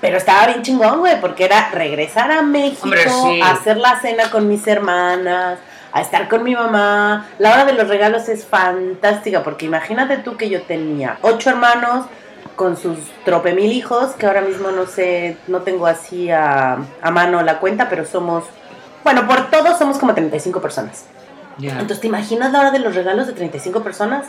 [0.00, 3.40] Pero estaba bien chingón, güey, porque era regresar a México, Hombre, sí.
[3.40, 5.58] a hacer la cena con mis hermanas,
[5.92, 7.26] a estar con mi mamá.
[7.38, 12.06] La hora de los regalos es fantástica, porque imagínate tú que yo tenía ocho hermanos
[12.54, 17.10] con sus trope mil hijos, que ahora mismo no sé, no tengo así a, a
[17.10, 18.44] mano la cuenta, pero somos,
[19.04, 21.04] bueno, por todos somos como 35 personas.
[21.60, 24.26] Entonces, ¿te imaginas la hora de los regalos de 35 personas?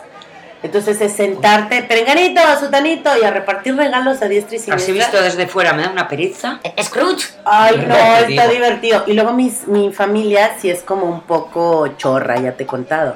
[0.61, 4.93] Entonces es sentarte, perenganito, sutanito, y a repartir regalos a diestra y Así siniestra.
[4.93, 6.59] visto desde fuera me da una pereza.
[6.83, 7.29] Scrooge.
[7.45, 8.47] Ay, no, está digo.
[8.49, 9.03] divertido.
[9.07, 13.15] Y luego mis, mi familia sí es como un poco chorra, ya te he contado.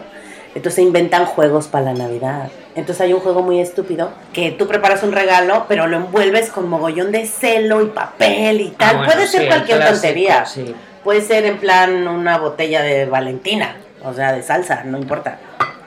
[0.55, 2.49] Entonces inventan juegos para la Navidad.
[2.75, 6.69] Entonces hay un juego muy estúpido que tú preparas un regalo, pero lo envuelves con
[6.69, 8.89] mogollón de celo y papel y tal.
[8.89, 10.45] Ah, bueno, Puede ser sí, cualquier clásico, tontería.
[10.45, 10.73] sí.
[11.03, 15.37] Puede ser en plan una botella de Valentina, o sea, de salsa, no importa.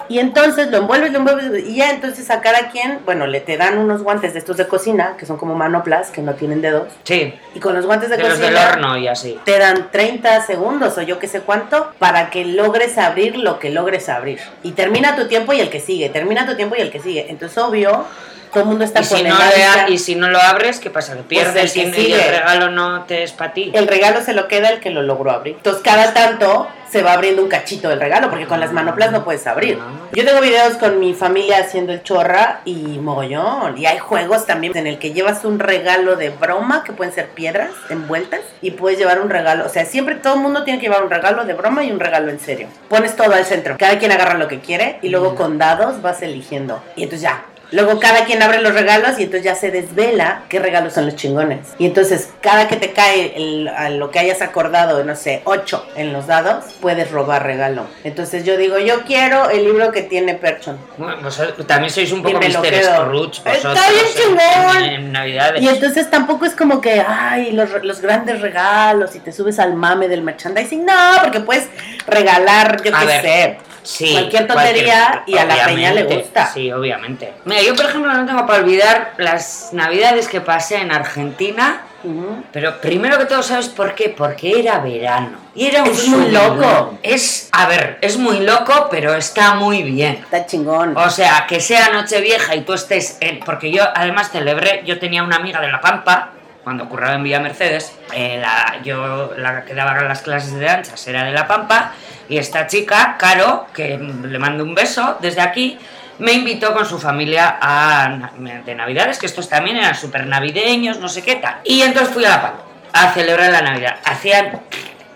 [0.09, 3.57] Y entonces lo envuelves, lo envuelves, y ya entonces a cada quien, bueno, le te
[3.57, 6.92] dan unos guantes de estos de cocina, que son como manoplas, que no tienen dedos.
[7.02, 9.37] Sí, Y con los guantes de, de los cocina del horno y así.
[9.44, 13.70] te dan 30 segundos o yo qué sé cuánto para que logres abrir lo que
[13.70, 14.38] logres abrir.
[14.62, 17.26] Y termina tu tiempo y el que sigue, termina tu tiempo y el que sigue.
[17.29, 18.05] Entonces, obvio,
[18.52, 20.90] todo el mundo está Y si, no el le y si no lo abres, ¿qué
[20.90, 21.16] pasa?
[21.16, 23.70] ¿Que pierdes el que y, el regalo no te es para ti?
[23.74, 25.56] El regalo se lo queda el que lo logró abrir.
[25.56, 29.24] Entonces, cada tanto se va abriendo un cachito del regalo, porque con las manoplas no
[29.24, 29.78] puedes abrir.
[30.12, 33.76] Yo tengo videos con mi familia haciendo el chorra y mogollón.
[33.76, 37.28] Y hay juegos también en el que llevas un regalo de broma, que pueden ser
[37.30, 39.66] piedras envueltas, y puedes llevar un regalo.
[39.66, 42.00] O sea, siempre todo el mundo tiene que llevar un regalo de broma y un
[42.00, 42.68] regalo en serio.
[42.88, 43.76] Pones todo al centro.
[43.78, 46.82] Cada quien agarra lo que quiere y luego con dados vas eligiendo.
[46.94, 50.59] Y entonces ya, Luego cada quien abre los regalos y entonces ya se desvela qué
[50.61, 51.61] regalos son los chingones.
[51.79, 55.85] Y entonces cada que te cae el- a lo que hayas acordado, no sé, 8
[55.96, 57.87] en los dados, puedes robar regalo.
[58.05, 60.79] Entonces yo digo, yo quiero el libro que tiene Perchon.
[60.96, 62.83] Bueno, vosotros también sois un poco Mr.
[62.85, 63.40] Scrooge.
[63.44, 64.76] Está bien en- chingón.
[64.85, 65.62] En, en Navidades.
[65.62, 69.74] Y entonces tampoco es como que, ay, los, los grandes regalos y te subes al
[69.74, 70.85] mame del merchandising.
[70.85, 71.68] No, porque puedes
[72.07, 76.46] regalar, yo qué sé, Sí, cualquier tontería y a la peña le gusta.
[76.53, 77.33] Sí, obviamente.
[77.44, 81.83] Mira, yo por ejemplo no tengo para olvidar las navidades que pasé en Argentina.
[82.03, 82.44] Ujú.
[82.53, 84.09] Pero primero que todo, ¿sabes por qué?
[84.09, 85.38] Porque era verano.
[85.55, 86.99] Y era un Es muy loco.
[87.03, 90.14] Es, a ver, es muy loco, pero está muy bien.
[90.14, 90.96] Está chingón.
[90.96, 93.40] O sea, que sea Nochevieja y tú estés en...
[93.40, 96.33] Porque yo además celebré, yo tenía una amiga de La Pampa,
[96.66, 98.42] cuando curraba en Villa Mercedes, eh,
[98.83, 101.92] yo la que daba las clases de anchas era de La Pampa,
[102.29, 105.79] y esta chica, Caro, que le mando un beso desde aquí,
[106.18, 108.33] me invitó con su familia a
[108.64, 111.59] de Navidades, que estos también eran súper navideños, no sé qué tal.
[111.62, 113.98] Y entonces fui a La Pampa a celebrar la Navidad.
[114.05, 114.61] Hacían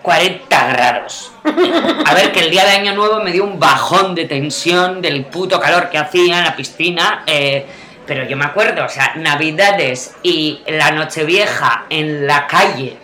[0.03, 1.33] 40 grados.
[2.05, 5.25] A ver, que el día de Año Nuevo me dio un bajón de tensión del
[5.25, 7.23] puto calor que hacía en la piscina.
[7.27, 7.65] eh,
[8.05, 12.97] pero yo me acuerdo, o sea, Navidades y la Nochevieja en la calle,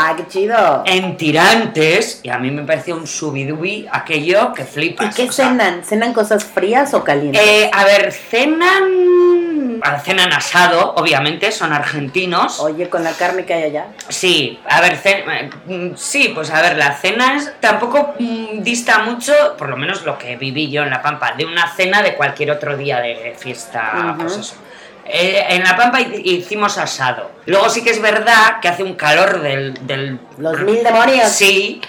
[0.00, 0.82] Ah, qué chido.
[0.86, 5.14] en tirantes, y a mí me pareció un subidubi aquello que ¿Y flipas.
[5.14, 5.82] qué o sea, cenan?
[5.84, 7.42] ¿Cenan cosas frías o calientes?
[7.44, 9.80] eh, a ver, cenan.
[10.04, 12.58] Cenan asado, obviamente, son argentinos.
[12.60, 13.86] Oye, con la carne que hay allá.
[14.08, 15.24] Sí, a ver, ce-
[15.68, 20.04] eh, sí, pues a ver, la cena es- tampoco mm, dista mucho, por lo menos
[20.04, 23.34] lo que viví yo en La Pampa, de una cena de cualquier otro día de
[23.38, 24.18] fiesta, Ujú.
[24.22, 24.54] pues eso.
[25.10, 27.30] Eh, en La Pampa hi- hicimos asado.
[27.46, 29.74] Luego sí que es verdad que hace un calor del...
[29.86, 31.28] del Los mil demonios.
[31.30, 31.80] Sí,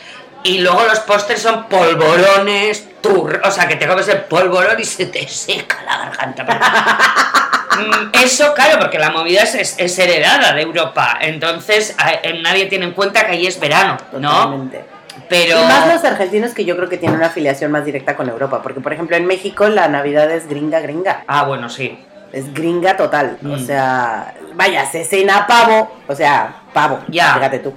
[0.43, 4.85] y luego los postres son polvorones, tur, o sea, que te comes el polvorón y
[4.85, 6.45] se te seca la garganta.
[7.79, 11.95] Mm, Eso, claro, porque la movida es, es- heredada de Europa, entonces
[12.43, 14.29] nadie tiene en cuenta que ahí es verano, ¿no?
[14.31, 14.83] Totalmente.
[15.29, 18.27] Pero Y más los argentinos que yo creo que tienen una afiliación más directa con
[18.27, 18.61] Europa.
[18.63, 21.23] Porque, por ejemplo, en México la Navidad es gringa, gringa.
[21.27, 21.97] Ah, bueno, sí.
[22.31, 23.37] Es gringa total.
[23.43, 23.59] O Mm.
[23.65, 25.91] sea, vaya, se cena pavo.
[26.07, 26.99] O sea, pavo.
[27.07, 27.33] Ya.
[27.35, 27.73] Fíjate tú.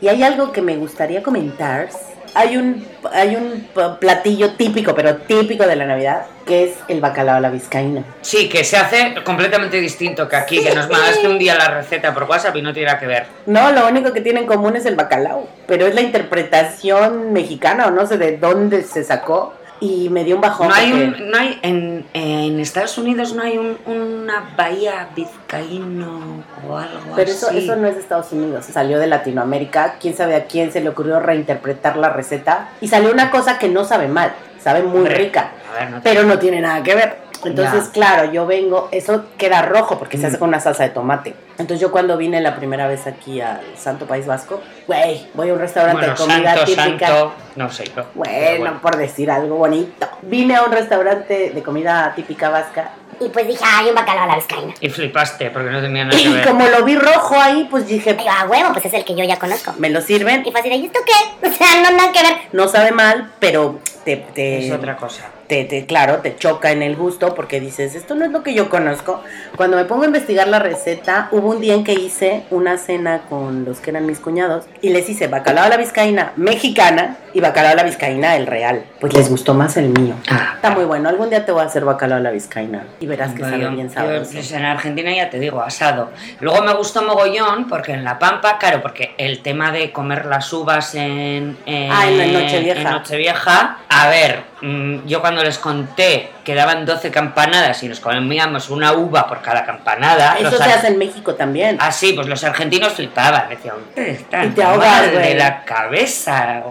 [0.00, 1.88] Y hay algo que me gustaría comentar.
[2.34, 3.66] Hay un, hay un
[3.98, 8.04] platillo típico, pero típico de la Navidad, que es el bacalao a la vizcaína.
[8.20, 12.12] Sí, que se hace completamente distinto que aquí, que nos mandaste un día la receta
[12.12, 13.26] por WhatsApp y no tiene nada que ver.
[13.46, 17.86] No, lo único que tiene en común es el bacalao, pero es la interpretación mexicana
[17.86, 20.68] o no sé de dónde se sacó y me dio un bajón.
[20.68, 25.08] No hay, porque- un, no hay en, en Estados Unidos no hay un- una bahía
[25.14, 27.58] vizcaíno o algo Pero eso, así.
[27.58, 29.96] eso no es de Estados Unidos, salió de Latinoamérica.
[30.00, 33.68] Quién sabe a quién se le ocurrió reinterpretar la receta y salió una cosa que
[33.68, 37.25] no sabe mal, sabe muy Hombre, rica, ver, no pero no tiene nada que ver.
[37.44, 37.92] Entonces, Ya.
[37.92, 40.40] claro, yo vengo, eso queda rojo porque se hace Mm.
[40.40, 41.34] con una salsa de tomate.
[41.58, 45.54] Entonces, yo cuando vine la primera vez aquí al Santo País Vasco, güey, voy a
[45.54, 47.06] un restaurante bueno, de comida santo, típica.
[47.06, 47.92] santo, no sé yo.
[47.94, 50.06] pero Bueno, por decir algo bonito.
[50.22, 54.26] Vine a un restaurante de comida típica vasca Y pues dije, ay, un bacalao a
[54.26, 54.74] la vizcaína.
[54.78, 56.46] Y flipaste porque no tenía nada que y ver.
[56.46, 59.38] como lo vi rojo ahí, pues dije, a huevo, pues es el que yo ya
[59.38, 59.72] conozco.
[59.78, 60.42] me lo sirven.
[60.46, 61.46] Y fue así de, ¿y esto qué?
[61.48, 62.36] O sea, no nada que ver.
[62.52, 65.22] No sabe mal, pero te, te, Es otra cosa.
[65.48, 68.54] Te, te- claro, te choca en el gusto porque dices, esto no es lo que
[68.54, 69.22] yo conozco.
[69.56, 73.22] Cuando me pongo a investigar la receta, hubo un día en que hice una cena
[73.28, 77.40] con los que eran mis cuñados y les hice bacalao a la vizcaína mexicana y
[77.40, 78.84] bacalao a la vizcaína el real.
[79.00, 80.14] Pues les gustó más el mío.
[80.30, 81.08] Ah, Está muy bueno.
[81.08, 83.74] Algún día te voy a hacer bacalao a la vizcaína y verás que Bueno, sabe
[83.74, 84.30] bien sabroso.
[84.32, 86.10] pues, en Argentina ya te digo, asado.
[86.40, 90.52] Luego me gustó mogollón porque en La Pampa, claro, porque el tema de comer las
[90.52, 92.80] uvas en, en, Ah, en Nochevieja.
[92.80, 98.70] en Nochevieja, a ver, yo cuando les conté que daban 12 campanadas y nos comíamos
[98.70, 100.38] una uva por cada campanada.
[100.38, 101.76] Eso se hace en México también.
[101.78, 105.62] Ah, sí, pues los argentinos flipaban, decían, ustedes están Y te ahogas, mal de la
[105.64, 106.62] cabeza.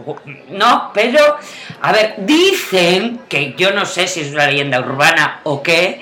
[0.50, 1.38] No, pero,
[1.82, 6.02] a ver, dicen, que yo no sé si es una leyenda urbana o qué,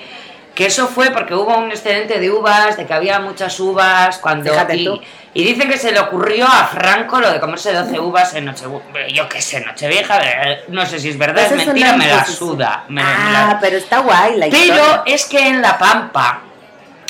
[0.54, 4.50] que eso fue porque hubo un excedente de uvas, de que había muchas uvas, cuando...
[4.52, 5.00] Fíjate y, tú.
[5.34, 8.64] Y dicen que se le ocurrió a Franco lo de comerse 12 uvas en Noche...
[9.12, 12.24] Yo qué sé, Nochevieja, eh, no sé si es verdad, Esa es mentira, me la
[12.24, 12.84] suda.
[12.88, 15.02] me- me ah, la- pero está guay la pero historia.
[15.06, 16.40] es que en La Pampa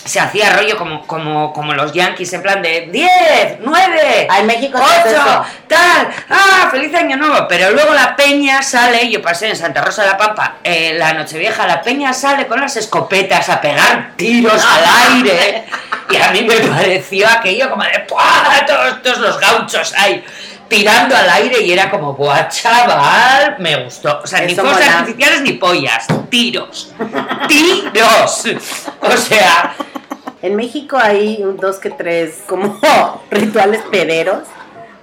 [0.04, 4.46] se hacía rollo como, como, como los yankees, en plan de 10, 9, Ah, en
[4.46, 5.44] México se hace 8, eso.
[5.66, 7.46] tal, ah, feliz año nuevo.
[7.48, 11.14] Pero luego la peña sale, yo pasé en Santa Rosa de la Pampa, eh, la
[11.14, 14.84] Nochevieja, la peña sale con las escopetas a pegar tiros al
[15.16, 15.64] aire.
[16.10, 18.66] Y a mí me pareció aquello como de ¡puah!
[18.66, 20.22] Todos, todos los gauchos ahí
[20.68, 23.56] tirando al aire y era como, ¡buah, chaval!
[23.58, 24.20] Me gustó.
[24.22, 24.98] O sea, ni Eso mola.
[24.98, 26.92] artificiales ni pollas, tiros.
[27.48, 28.44] ¡Tiros!
[29.00, 29.74] O sea,
[30.44, 32.78] En México hay dos que tres como
[33.30, 34.42] rituales pederos.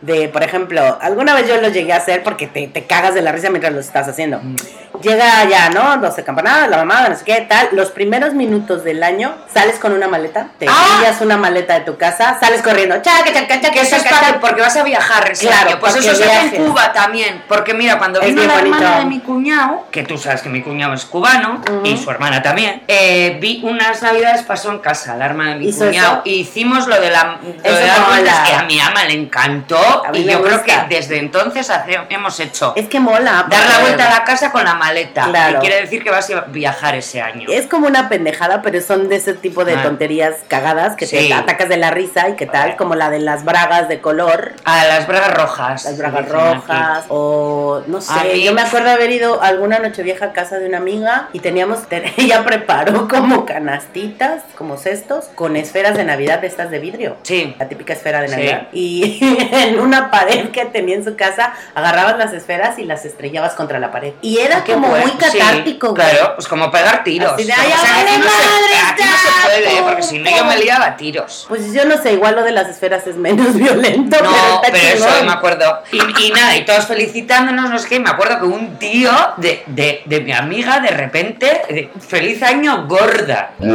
[0.01, 3.21] De, por ejemplo, alguna vez yo los llegué a hacer porque te, te cagas de
[3.21, 4.39] la risa mientras los estás haciendo.
[4.41, 4.55] Mm.
[5.01, 5.97] Llega ya, ¿no?
[5.97, 7.69] 12 campanadas, la mamada, no sé qué, tal.
[7.71, 10.97] Los primeros minutos del año sales con una maleta, te Ah.
[10.99, 14.15] pillas una maleta de tu casa, sales corriendo, chaca, chaca, chaca, que eso es chaca,
[14.15, 14.39] padre chaca.
[14.41, 15.79] porque vas a viajar ese Claro, año.
[15.79, 16.65] Pues eso se hace en.
[16.65, 17.43] Cuba también.
[17.47, 18.75] Porque mira, cuando Es vino la bonito.
[18.77, 22.41] hermana de mi cuñado, que tú sabes que mi cuñado es cubano y su hermana
[22.43, 26.11] también, eh, vi unas navidades pasó en casa, la hermana de mi ¿Hizo cuñado.
[26.15, 26.21] eso?
[26.25, 28.05] y hicimos lo de la lo de mola.
[28.09, 29.79] vueltas, que a mi ama le encantó.
[30.13, 33.45] Y yo creo que desde entonces hace- hemos hecho Es que mola.
[33.49, 35.25] dar la vuelta a la casa con la maleta.
[35.25, 35.57] Claro.
[35.57, 37.47] Y quiere decir que vas a viajar ese año.
[37.49, 39.83] Es como una pendejada, pero son de ese tipo de Ah.
[39.83, 41.17] tonterías cagadas que Sí.
[41.27, 44.53] te atacas de la risa y que tal, como la de las bragas de color.
[44.65, 45.85] A las bragas rojas.
[45.85, 46.31] Las bragas aquí.
[46.31, 48.13] rojas, o no sé.
[48.33, 51.87] mí- Yo me acuerdo haber ido alguna nochevieja a casa de una amiga y teníamos,
[51.87, 57.17] te- ella preparó como canastitas, como cestos, con esferas de Navidad de estas de vidrio.
[57.23, 57.55] Sí.
[57.59, 58.35] La típica esfera de Sí.
[58.35, 58.67] Navidad.
[58.71, 59.19] Y
[59.51, 63.79] en una pared que tenía en su casa, agarrabas las esferas y las estrellabas contra
[63.79, 64.13] la pared.
[64.21, 65.05] Y era Ah, como bueno.
[65.07, 66.09] muy catártico, Sí, güey.
[66.11, 67.33] Claro, pues como pegar tiros.
[67.33, 70.03] Así de, "Ay, es que vale aquí no se- madre, aquí no se puede, porque
[70.03, 70.63] si no yo me pum".
[70.63, 71.45] liaba a tiros.
[71.47, 74.17] Pues yo no sé, igual lo de las esferas es menos violento.
[74.23, 75.81] No, pero eso me acuerdo.
[75.91, 77.99] Y, y nada, y todos felicitándonos, no sé qué.
[77.99, 82.85] Me acuerdo que un tío de, de, de mi amiga, de repente, de, feliz año
[82.87, 83.51] gorda.
[83.59, 83.73] Dice,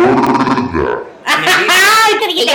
[2.06, 2.52] ¡Ay, qué dijiste!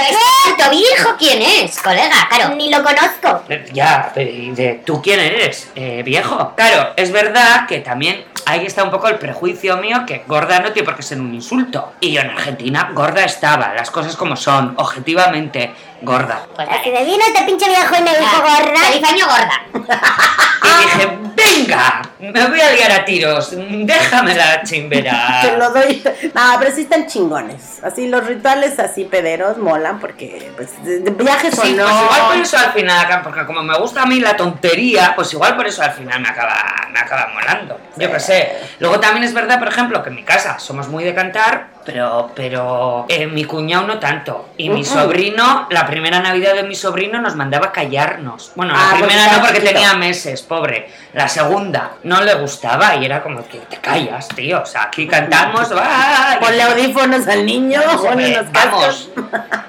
[0.58, 2.28] ¿Tu viejo quién es, colega?
[2.30, 3.44] Claro, ni lo conozco.
[3.74, 5.70] Ya, pero ¿y de, ¿tú quién eres?
[5.76, 6.54] Eh, viejo.
[6.56, 10.72] Claro, es verdad que también ahí está un poco el prejuicio mío que gorda no
[10.72, 11.94] tiene por qué ser un insulto.
[12.00, 16.46] Y yo en Argentina, gorda estaba, las cosas como son, objetivamente, gorda.
[16.56, 18.80] Pues así de vino este pinche viejo y me dijo gorda.
[18.92, 19.62] Feliz año gorda.
[20.64, 25.40] Y dije, venga, me voy a liar a tiros, déjame la chimbera.
[25.42, 26.02] Te lo doy.
[26.34, 27.84] No, pero sí están chingones.
[27.84, 31.84] Así los rituales así pederos molan porque pues de, de viajes Sí, o no.
[31.84, 35.14] pues igual por eso al final, acá, porque como me gusta a mí la tontería,
[35.16, 37.80] pues igual por eso al final me acaba, me acaba molando.
[37.98, 38.52] Yo qué sé.
[38.80, 42.32] Luego también es verdad, por ejemplo, que en mi casa somos muy de cantar, pero,
[42.36, 44.50] pero eh, mi cuñado no tanto.
[44.58, 48.52] Y mi sobrino, la primera Navidad de mi sobrino nos mandaba callarnos.
[48.56, 49.80] Bueno, Ah, la porque primera estaba no porque chiquito.
[49.80, 50.90] tenía meses, pobre.
[51.14, 54.62] La segunda no le gustaba y era como que te callas, tío.
[54.62, 56.38] O sea, aquí cantamos, va.
[56.40, 59.10] Ponle audífonos al niño, ponle unos Vamos.
[59.16, 59.60] cascos.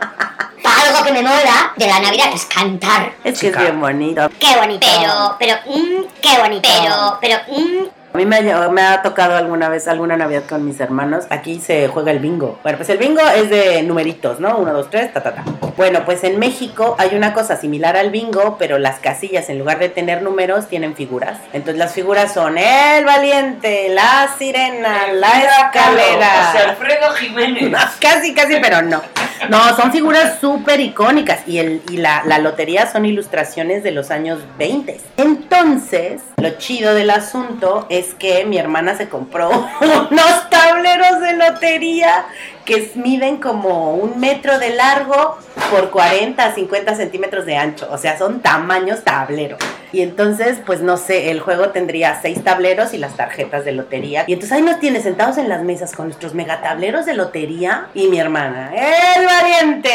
[0.64, 3.12] Algo que me mola de la Navidad es cantar.
[3.24, 3.60] Es que es Chica.
[3.60, 4.28] bien bonito.
[4.38, 4.86] Qué bonito.
[4.98, 6.68] Pero, pero, mm, qué bonito.
[6.68, 10.66] Pero, pero, mm, A mí me ha, me ha tocado alguna vez, alguna Navidad con
[10.66, 11.24] mis hermanos.
[11.30, 12.58] Aquí se juega el bingo.
[12.62, 14.58] Bueno, pues el bingo es de numeritos, ¿no?
[14.58, 15.44] Uno, dos, tres, ta, ta, ta.
[15.78, 19.78] Bueno, pues en México hay una cosa similar al bingo, pero las casillas, en lugar
[19.78, 21.38] de tener números, tienen figuras.
[21.54, 26.46] Entonces las figuras son el valiente, la sirena, la escalera.
[26.52, 27.78] José Alfredo Jiménez.
[28.00, 29.00] Casi, casi, pero no.
[29.48, 34.10] No, son figuras súper icónicas y, el, y la, la lotería son ilustraciones de los
[34.10, 35.00] años 20.
[35.16, 39.50] Entonces, lo chido del asunto es que mi hermana se compró
[40.10, 42.24] unos tableros de lotería
[42.64, 45.38] que miden como un metro de largo
[45.70, 47.88] por 40 50 centímetros de ancho.
[47.90, 49.56] O sea, son tamaños tablero.
[49.92, 54.24] Y entonces, pues no sé, el juego tendría seis tableros y las tarjetas de lotería.
[54.26, 58.06] Y entonces ahí nos tiene sentados en las mesas con nuestros megatableros de lotería y
[58.08, 59.90] mi hermana, el valiente,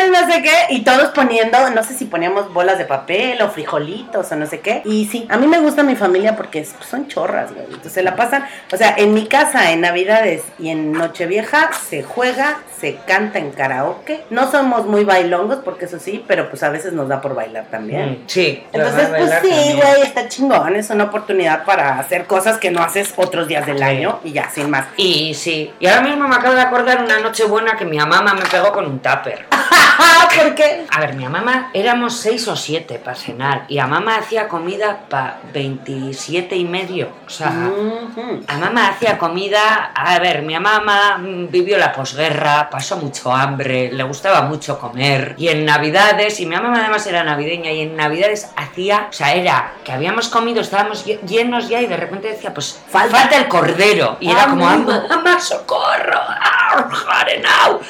[0.00, 0.52] el no sé qué.
[0.70, 4.60] Y todos poniendo, no sé si poníamos bolas de papel o frijolitos o no sé
[4.60, 4.80] qué.
[4.86, 7.66] Y sí, a mí me gusta mi familia porque es- son chorras, güey.
[7.70, 12.60] Entonces la pasan, o sea, en mi casa, en Navidades y en Nochevieja, se juega,
[12.82, 14.24] se canta en karaoke.
[14.30, 17.66] No somos muy bailongos porque eso sí, pero pues a veces nos da por bailar
[17.70, 18.10] también.
[18.10, 18.64] Mm, Sí.
[18.72, 20.74] Entonces, pues sí, güey, está chingón.
[20.74, 23.84] Es una oportunidad para hacer cosas que no haces otros días del Sí.
[23.84, 24.86] año y ya, sin más.
[24.96, 25.72] Y sí.
[25.78, 28.72] Y ahora mismo me acabo de acordar una noche buena que mi mamá me pegó
[28.72, 29.46] con un tupper.
[30.36, 30.84] ¿Por qué?
[30.90, 35.00] A ver, mi mamá éramos seis o siete para cenar y a mamá hacía comida
[35.08, 37.10] para 27 y medio.
[37.26, 38.40] O sea, Ujú.
[38.48, 39.92] a mamá hacía comida.
[39.94, 45.34] A ver, mi mamá mm, vivió la posguerra, pasó mucho hambre, le gustaba mucho comer.
[45.36, 49.34] Y en Navidades, y mi mamá además era navideña, y en Navidades hacía, o sea,
[49.34, 53.46] era que habíamos comido, estábamos lle- llenos ya, y de repente decía, pues falta, el
[53.46, 54.16] cordero.
[54.20, 57.80] Y era como, mamá, socorro, ah, jarenau.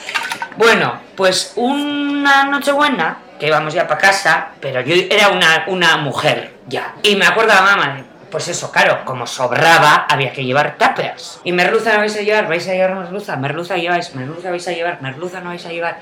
[0.56, 6.56] Bueno, pues una Nochebuena, que íbamos ya para casa, pero yo era una, una mujer
[6.66, 6.94] ya.
[7.02, 10.76] Y me acuerdo a la mamá de, pues eso, claro, como sobraba, había que llevar
[10.78, 11.40] tuppers.
[11.44, 14.72] Y merluza no vais a llevar, vais a llevar merluza, merluza lleváis, merluza vais a
[14.72, 16.00] llevar, merluza no vais a llevar.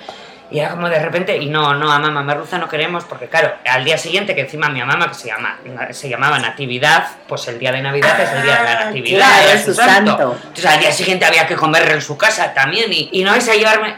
[0.50, 3.52] Y era como de repente, y no, no, a mamá, merluza no queremos, porque claro,
[3.64, 5.58] al día siguiente, que encima mi mamá, que se, llama,
[5.90, 9.18] se llamaba Natividad, pues el día de Navidad es el día de la Ah, Natividad,
[9.18, 10.36] claro, era es su santo.
[10.40, 13.48] Entonces al día siguiente había que comerlo en su casa también, y, y no vais
[13.48, 13.94] a llevarme,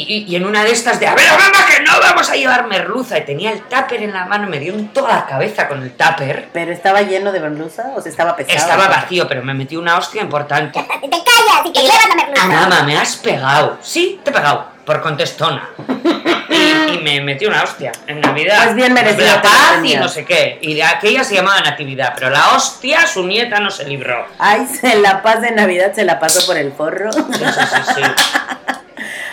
[0.00, 2.66] y, y- en una de estas de, a ver, mamá, que no vamos a llevar
[2.66, 5.82] merluza, y tenía el tupper en la mano, me dio en toda la cabeza con
[5.82, 6.48] el tupper.
[6.52, 8.58] ¿Pero estaba lleno de merluza o se estaba pesado?
[8.58, 10.80] Estaba vacío, pero me metí una hostia importante.
[10.80, 12.46] Te callas y te llevas la merluza.
[12.46, 13.78] Mamá, me has pegado.
[13.82, 14.66] Sí, te he pegado.
[14.84, 15.68] Por contestona.
[16.52, 18.62] Y, y me metí una hostia en Navidad.
[18.64, 20.58] Pues bien merecido La paz y no sé qué.
[20.60, 22.12] Y de aquella se llamaba Natividad.
[22.14, 24.26] Pero la hostia, su nieta no se libró.
[24.38, 27.10] Ay, se la paz de Navidad se la pasó por el forro.
[27.10, 28.02] Sí, sí, sí, sí.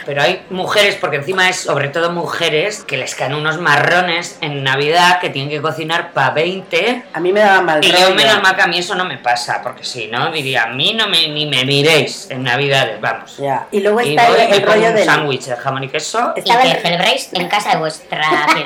[0.10, 4.64] Pero hay mujeres, porque encima es sobre todo mujeres, que les caen unos marrones en
[4.64, 8.42] Navidad que tienen que cocinar para 20 A mí me daba mal Y yo, menos
[8.42, 11.08] mal que a mí eso no me pasa, porque si no, diría, a mí no
[11.08, 13.38] me, ni me miréis en Navidades, vamos.
[13.38, 13.68] Ya.
[13.72, 15.06] Y luego Y está voy el, y me el pongo rollo un del...
[15.06, 16.34] sándwich de jamón y queso.
[16.36, 18.24] Y que el- celebréis en casa de vuestra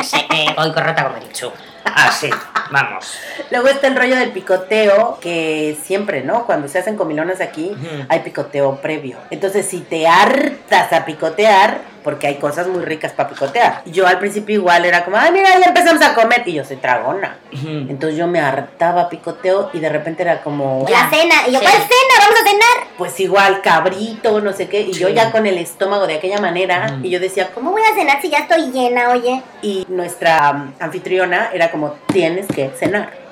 [0.57, 1.51] hoy corrota como he dicho.
[1.85, 2.29] Así,
[2.71, 3.17] vamos.
[3.51, 6.45] Luego está el rollo del picoteo, que siempre, ¿no?
[6.45, 7.75] Cuando se hacen comilonas aquí,
[8.09, 9.17] hay picoteo previo.
[9.29, 13.81] Entonces, si te hartas a picotear, porque hay cosas muy ricas para picotear.
[13.85, 16.43] Yo al principio igual era como, ay, mira, ya empezamos a comer.
[16.45, 17.37] Y yo soy tragona.
[17.51, 21.35] Entonces yo me hartaba a picoteo y de repente era como, La cena.
[21.47, 21.65] Y yo, Sí.
[21.65, 22.19] ¿cuál cena?
[22.19, 22.87] ¿Vamos a cenar?
[22.97, 24.81] pues igual, cabrito, no sé qué.
[24.81, 26.99] Y yo ya con el estómago de aquella manera.
[27.01, 29.41] Y yo decía, ¿cómo ¿Cómo voy a cenar si ya estoy llena, oye?
[29.61, 33.22] y nuestra um, anfitriona era como, tienes que cenar.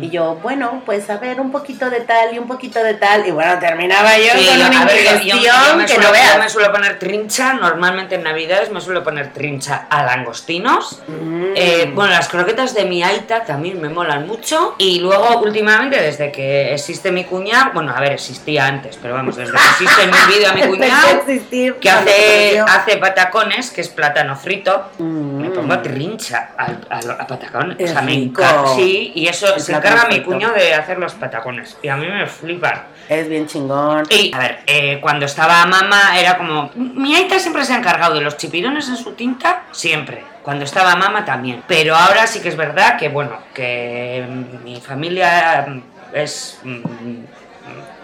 [0.00, 3.26] Y yo, bueno, pues a ver, un poquito de tal y un poquito de tal.
[3.26, 6.02] Y bueno, terminaba yo Sí, con una a ver, yo- yo, indigestión yo que suelo,
[6.02, 6.38] no yo veas.
[6.38, 11.02] me suelo poner trincha, normalmente en Navidades me suelo poner trincha a langostinos.
[11.08, 11.44] Mm.
[11.56, 14.74] Eh, bueno, las croquetas de mi aita también me molan mucho.
[14.78, 19.36] Y luego, últimamente, desde que existe mi cuñado, bueno, a ver, existía antes, pero vamos,
[19.36, 23.70] desde que existe en mi vida mi Empezó a cuñado, existir que hace, hace patacones,
[23.70, 25.40] que es plátano frito, Mm.
[25.42, 27.76] me pongo trincha al, al- a patacones.
[27.80, 28.74] Es o sea, me encanta.
[28.76, 31.76] Sí, y eso Se plátano encarga mi cuñado de hacer los patacones.
[31.82, 32.84] Y a mí me flipan.
[33.08, 34.06] Es bien chingón.
[34.10, 36.70] Y, a ver, eh, cuando estaba mamá era como...
[36.74, 40.24] Mi aita siempre se ha encargado de los chipirones en su tinta, siempre.
[40.42, 41.62] Cuando estaba mamá también.
[41.66, 44.24] Pero ahora sí que es verdad que, bueno, que
[44.64, 45.66] mi familia
[46.12, 46.60] es...
[46.62, 46.80] mm,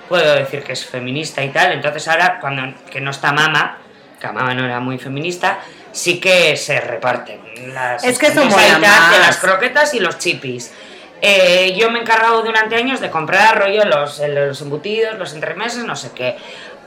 [0.08, 1.72] Puedo decir que es feminista y tal.
[1.72, 3.78] Entonces ahora, cuando que no está mamá,
[4.20, 5.60] que mamá no era muy feminista,
[5.90, 7.40] sí que se reparten
[7.72, 10.72] las Es que aitas de las croquetas y los chipis.
[11.24, 15.84] Eh, yo me he encargado durante años de comprar rollo los, los embutidos, los entremeses,
[15.84, 16.36] no sé qué.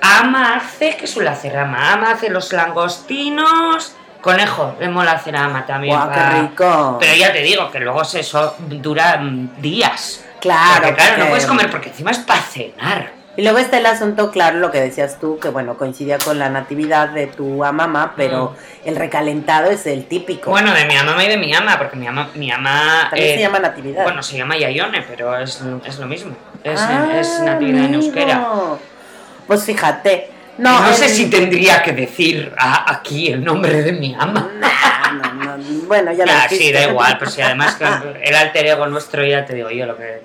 [0.02, 1.94] Ama hace, ¿qué suele hacer Ama?
[1.94, 3.96] Ama hace los langostinos.
[4.20, 5.96] Conejo, le mola hacer Ama también.
[5.96, 6.98] Guau, qué rico.
[7.00, 10.26] Pero ya te digo que luego eso dura mm, días.
[10.42, 13.12] Claro, Porque, claro, no puedes comer porque encima es para cenar.
[13.38, 16.50] Y luego está el asunto, claro, lo que decías tú, que bueno, coincidía con la
[16.50, 20.52] natividad de tu mamá, pero el recalentado es el típico.
[20.52, 23.36] Bueno, de mi mamá y de mi ama, porque mi ama, mi ama También eh,
[23.36, 24.04] se llama natividad.
[24.04, 26.34] Bueno, se llama Yayone, pero es, es lo mismo.
[26.64, 28.48] Es, Ah, es natividad en euskera.
[29.48, 30.32] Pues fíjate.
[30.58, 34.16] No, No, no sé el- si tendría que decir a- aquí el nombre de mi
[34.18, 34.50] ama.
[34.58, 37.78] Nah, no, no, Bueno, ya lo Ah, sí, da igual, pero si además
[38.24, 40.22] el alter ego nuestro ya te digo yo lo que,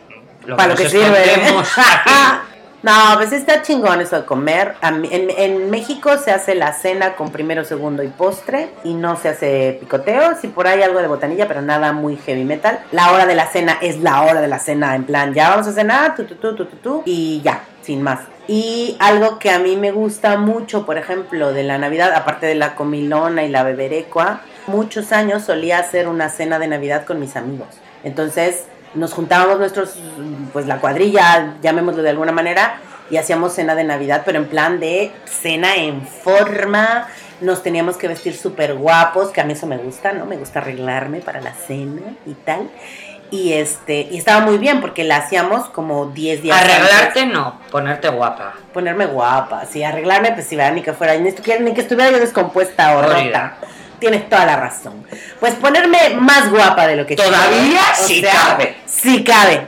[0.46, 1.24] lo Para lo que sirve.
[2.82, 4.74] No, pues está chingón eso de comer.
[4.82, 9.28] En, en México se hace la cena con primero, segundo y postre y no se
[9.28, 10.34] hace picoteo.
[10.40, 12.80] Si por ahí algo de botanilla, pero nada muy heavy metal.
[12.92, 15.66] La hora de la cena es la hora de la cena, en plan, ya vamos
[15.66, 18.20] a cenar, tu, tu, y ya, sin más.
[18.48, 22.54] Y algo que a mí me gusta mucho, por ejemplo, de la Navidad, aparte de
[22.54, 27.36] la comilona y la beberecua, muchos años solía hacer una cena de Navidad con mis
[27.36, 27.68] amigos.
[28.04, 28.64] Entonces
[28.94, 29.94] nos juntábamos nuestros,
[30.52, 34.80] pues la cuadrilla, llamémoslo de alguna manera, y hacíamos cena de Navidad, pero en plan
[34.80, 37.08] de cena en forma.
[37.40, 40.26] Nos teníamos que vestir súper guapos, que a mí eso me gusta, ¿no?
[40.26, 42.68] Me gusta arreglarme para la cena y tal.
[43.30, 46.74] Y este, y estaba muy bien porque la hacíamos como 10 días antes.
[46.76, 48.54] Arreglarte no, ponerte guapa.
[48.74, 50.72] Ponerme guapa, sí, arreglarme, pues si ¿verdad?
[50.74, 53.56] ni que fuera, ni, siquiera- ni que estuviera yo descompuesta o rota.
[54.00, 55.06] Tienes toda la razón.
[55.38, 58.76] Pues ponerme más guapa de lo que Todavía soy, sí cabe.
[58.90, 59.66] Sí cabe.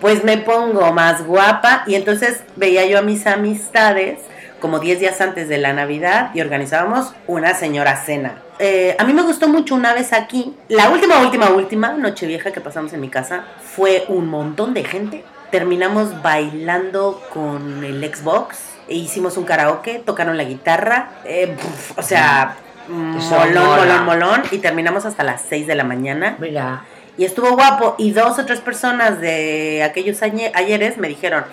[0.00, 4.18] Pues me pongo más guapa y entonces veía yo a mis amistades
[4.60, 8.42] como 10 días antes de la Navidad y organizábamos una señora cena.
[8.58, 12.60] Eh, a mí me gustó mucho una vez aquí, la última, última, última Nochevieja que
[12.60, 13.44] pasamos en mi casa
[13.74, 15.24] fue un montón de gente.
[15.50, 22.02] Terminamos bailando con el Xbox e hicimos un karaoke, tocaron la guitarra, eh, puf, o
[22.02, 22.56] sea,
[22.88, 24.42] molón, molón, molón.
[24.50, 26.36] Y terminamos hasta las 6 de la mañana.
[26.38, 26.84] Mira.
[27.20, 27.96] Y estuvo guapo.
[27.98, 31.44] Y dos o tres personas de aquellos ayeres me dijeron,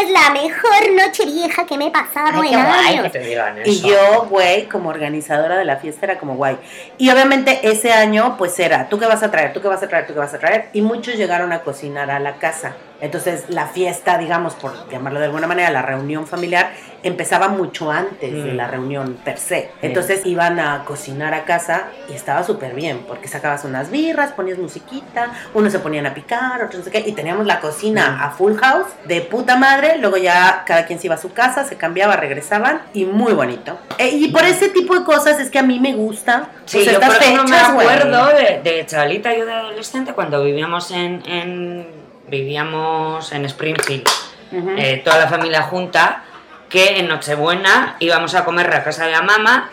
[0.00, 3.02] Es la mejor noche vieja que me he pasado Ay, en años.
[3.02, 3.68] que te digan eso.
[3.68, 6.58] Y yo, güey, como organizadora de la fiesta era como guay.
[6.96, 9.52] Y obviamente ese año, pues era, ¿tú qué vas a traer?
[9.52, 10.06] ¿Tú qué vas a traer?
[10.06, 10.68] ¿Tú qué vas a traer?
[10.74, 12.76] Y muchos llegaron a cocinar a la casa.
[13.00, 16.72] Entonces la fiesta, digamos, por llamarlo de alguna manera, la reunión familiar,
[17.02, 18.56] empezaba mucho antes de Mm.
[18.56, 19.70] la reunión per se.
[19.80, 24.58] Entonces iban a cocinar a casa y estaba súper bien, porque sacabas unas birras, ponías
[24.58, 28.22] musiquita, unos se ponían a picar, otros no sé qué, y teníamos la cocina Mm.
[28.24, 31.64] a full house, de puta madre, luego ya cada quien se iba a su casa,
[31.64, 33.78] se cambiaba, regresaban, y muy bonito.
[33.96, 36.48] Eh, y por ese tipo de cosas es que a mí me gusta.
[36.66, 37.88] Sí, pues, yo estas por me fechas, güey.
[37.88, 41.99] acuerdo de, de chavalita yo de adolescente cuando vivíamos en, en-
[42.30, 44.06] vivíamos en Springfield,
[44.52, 44.70] Ujú.
[44.78, 46.24] eh, toda la familia junta,
[46.68, 49.70] que en Nochebuena íbamos a comer a casa de la mamá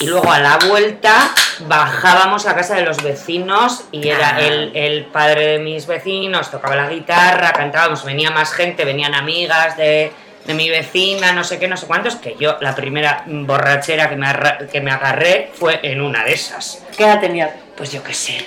[0.00, 1.30] y luego a la vuelta
[1.60, 4.40] bajábamos a casa de los vecinos y era Ah.
[4.40, 9.76] el, el padre de mis vecinos, tocaba la guitarra, cantábamos, venía más gente, venían amigas
[9.76, 10.12] de,
[10.44, 14.16] de mi vecina, no sé qué, no sé cuántos, que yo la primera borrachera que
[14.16, 16.84] me, arra- que me agarré fue en una de esas.
[16.96, 17.54] ¿Qué edad tenía?
[17.76, 18.46] Pues yo qué sé,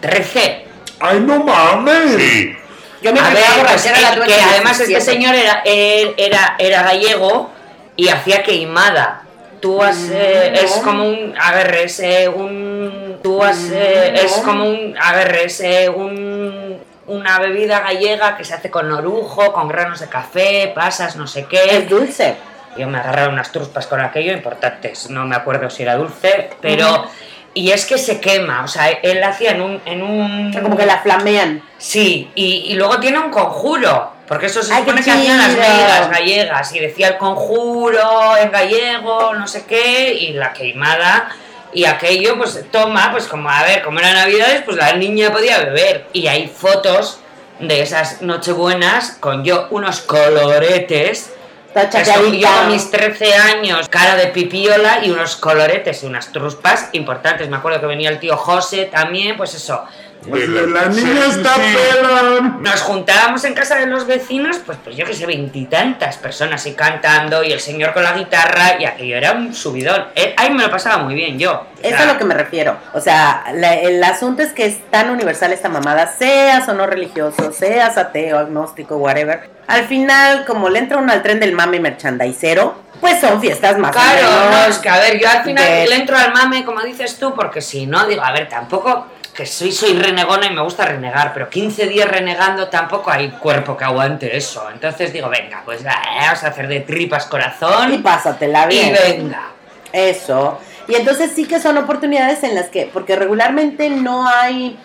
[0.00, 0.64] 13.
[1.00, 2.56] ¡Ay, no mames!
[3.02, 5.00] Yo mi A ver, pues, la eh, tuve que además este 17.
[5.00, 7.50] señor era, era, era gallego
[7.96, 9.22] y hacía queimada.
[9.60, 10.60] Tú has, eh, no.
[10.60, 14.20] es como un, a ver, es eh, un, tú has, eh, no.
[14.20, 18.92] es como un, a ver, es eh, un, una bebida gallega que se hace con
[18.92, 21.86] orujo, con granos de café, pasas, no sé Es qué.
[21.88, 22.36] dulce.
[22.76, 27.08] Yo me agarraron unas truspas con aquello importantes, no me acuerdo si era dulce, pero...
[27.56, 29.80] Y es que se quema, o sea, él hacía en un...
[29.86, 31.62] En un Como que la flamean.
[31.78, 35.56] Sí, y, y luego tiene un conjuro, porque eso se Ay, supone que hacían las
[35.56, 41.30] medidas gallegas, y decía el conjuro en gallego, no sé qué, y la queimada,
[41.72, 45.58] y aquello, pues toma, pues como, a ver, como eran navidades, pues la niña podía
[45.58, 47.20] beber, y hay fotos
[47.58, 51.32] de esas nochebuenas con yo unos coloretes,
[51.76, 52.60] Está chapeadita.
[52.60, 57.50] con mis 13 años, cara de pipiola y unos coloretes y unas truspas importantes.
[57.50, 59.84] Me acuerdo que venía el tío José también, pues eso.
[60.28, 62.62] Pues la niña está pelón.
[62.62, 66.72] Nos juntábamos en casa de los vecinos, pues, pues yo que sé, veintitantas personas y
[66.74, 70.06] cantando y el señor con la guitarra y aquello era un subidón.
[70.14, 71.66] Eh, ahí me lo pasaba muy bien yo.
[71.82, 72.76] Eso es a lo que me refiero.
[72.94, 76.86] O sea, la- el asunto es que es tan universal esta mamada, seas o no
[76.86, 79.50] religioso, seas ateo, agnóstico, whatever.
[79.68, 83.92] Al final, como le entra uno al tren del mame merchandisero, pues son fiestas más
[83.92, 86.80] Claro, no, es que a ver, yo al final de- le entro al mame, como
[86.80, 89.06] dices tú, porque si no, digo, a ver, tampoco
[89.36, 93.76] que soy, soy renegona y me gusta renegar, pero 15 días renegando tampoco hay cuerpo
[93.76, 94.68] que aguante eso.
[94.72, 98.92] Entonces digo, venga, pues va, vamos a hacer de tripas corazón Y pásatela y bien.
[98.94, 99.50] venga.
[99.92, 100.58] Eso.
[100.88, 104.78] Y entonces sí que son oportunidades en las que, porque regularmente no hay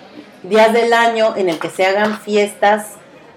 [0.43, 2.87] días del año en el que se hagan fiestas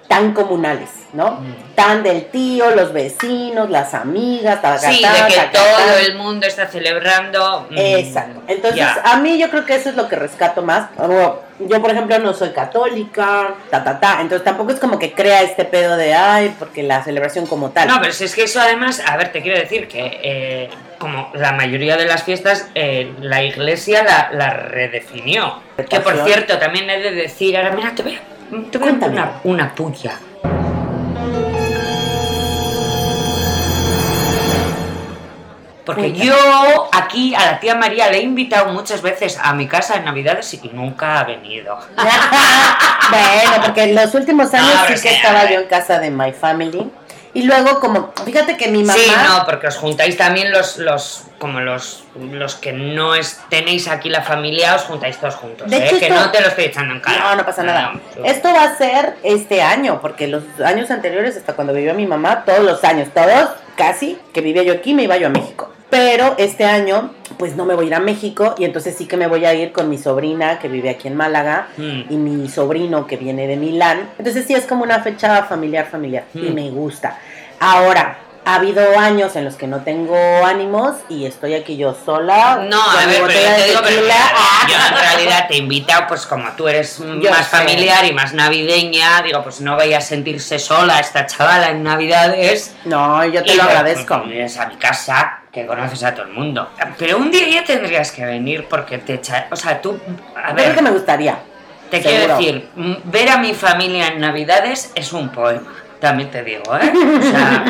[0.08, 1.32] tan comunales, ¿no?
[1.40, 1.54] Mm.
[1.74, 6.66] Tan del tío, los vecinos, las amigas, tacatá, Sí, de que todo el mundo está
[6.66, 7.66] celebrando.
[7.70, 8.42] mm, Exacto.
[8.48, 10.88] Entonces, a mí yo creo que eso es lo que rescato más.
[10.96, 14.18] Como, Yo, por ejemplo, no soy católica, ta, ta, ta.
[14.20, 17.86] Entonces, tampoco es como que crea este pedo de, ay, porque la celebración como tal.
[17.86, 21.30] No, pero si es que eso además, a ver, te quiero decir que eh, como
[21.34, 25.60] la mayoría de las fiestas, eh, la iglesia la, la redefinió.
[25.88, 28.92] Que por cierto, también he de decir, ahora mira, te voy a, te voy a
[29.06, 30.18] una, una puya.
[35.85, 36.35] Porque yo
[36.93, 40.55] aquí a la tía María le he invitado muchas veces a mi casa en Navidades
[40.55, 41.78] y nunca ha venido.
[43.11, 46.32] bueno, porque en los últimos años No, sí que estaba yo en casa de My
[46.32, 46.91] Family.
[47.37, 48.97] Y luego, como, fíjate que mi mamá.
[48.97, 53.89] Sí, no, porque os juntáis también los, los como los, los que no es, tenéis
[53.89, 55.85] aquí la familia, os juntáis todos juntos, De ¿eh?
[55.87, 57.18] hecho, que esto- no te lo estoy echando en cara.
[57.18, 57.95] No, no pasa nada.
[58.16, 58.24] No.
[58.24, 62.45] Esto va a ser este año, porque los años anteriores, hasta cuando vivió mi mamá,
[62.45, 65.72] todos los años, todos, casi, que vivía yo aquí, me iba yo a México.
[65.95, 69.16] Pero este año, pues no me voy a ir a México y entonces sí que
[69.16, 72.03] me voy a ir con mi sobrina que vive aquí en Málaga Mm.
[72.11, 74.11] y mi sobrino que viene de Milán.
[74.18, 76.55] Entonces sí es como una fecha familiar, familiar y Mm.
[76.55, 77.16] me gusta.
[77.61, 82.66] Ahora, ha habido años en los que no tengo ánimos y estoy aquí yo sola.
[82.68, 86.26] No, a ver, pero yo te digo, pero yo en realidad te he invitado, pues
[86.26, 87.57] como tú eres Yo más sé.
[87.57, 92.74] familiar y más navideña, digo, pues no vaya a sentirse sola esta chavala en Navidades.
[92.84, 94.18] No, yo te Y lo agradezco.
[94.18, 96.68] pues, vienes a mi casa, que conoces a todo el mundo.
[96.98, 99.46] Pero un día ya tendrías que venir porque te echa...
[99.50, 99.98] O sea, tú...
[100.36, 101.38] A Yo creo ver, que me gustaría.
[101.90, 102.36] te seguro.
[102.38, 102.68] quiero decir,
[103.05, 105.72] ver a mi familia en Navidades es un poema.
[106.00, 106.92] También te digo, ¿eh?
[107.18, 107.64] O sea,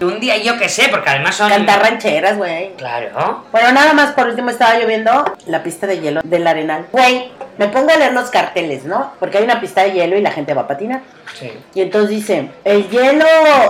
[0.02, 1.48] un día yo que sé, porque además son...
[1.48, 2.74] Cantar rancheras, güey.
[2.76, 3.44] Claro.
[3.50, 6.86] Bueno, nada más por último estaba lloviendo la pista de hielo del Arenal.
[6.92, 9.14] Güey, me pongo a leer los carteles, ¿no?
[9.18, 11.00] Porque hay una pista de hielo y la gente va a patinar.
[11.34, 11.50] Sí.
[11.74, 13.26] Y entonces dice, el hielo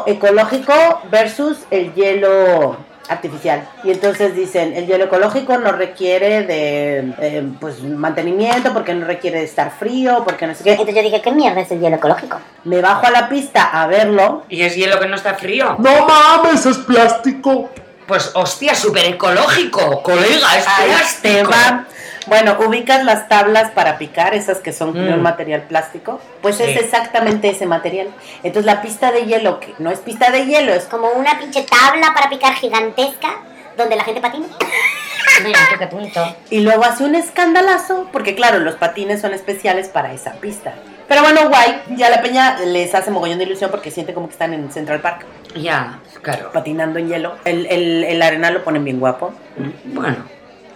[0.07, 0.75] ecológico
[1.11, 2.77] versus el hielo
[3.09, 3.69] artificial.
[3.85, 9.39] Y entonces dicen, el hielo ecológico no requiere de eh, pues mantenimiento, porque no requiere
[9.39, 10.71] de estar frío, porque no sé qué.
[10.73, 12.39] Entonces yo dije, ¿qué mierda es el hielo ecológico?
[12.65, 14.45] Me bajo a la pista a verlo.
[14.49, 15.77] ¿Y es hielo que no está frío?
[15.79, 17.71] No mames, es plástico.
[18.07, 20.91] Pues hostia, súper ecológico, colega, es Ahí
[21.23, 21.51] te plástico.
[21.51, 21.85] va.
[22.27, 25.23] Bueno, ubicas las tablas para picar, esas que son de un Mm.
[25.23, 26.21] material plástico.
[26.41, 26.65] Pues Sí.
[26.65, 28.09] es exactamente ese material.
[28.43, 31.63] Entonces la pista de hielo, que no es pista de hielo, es Como una pinche
[31.65, 33.29] tabla para picar gigantesca
[33.77, 34.47] donde la gente patina.
[35.45, 36.37] Mira, qué bonito.
[36.51, 40.75] Y luego hace un escandalazo, porque claro, los patines son especiales para esa pista.
[41.09, 44.33] Pero bueno, guay, ya la peña les hace mogollón de ilusión porque siente como que
[44.33, 45.25] están en Central Park,
[45.57, 46.51] Ya, claro.
[46.53, 47.35] patinando en hielo.
[47.45, 49.33] El, el, el arenal lo ponen bien guapo.
[49.85, 50.17] Bueno,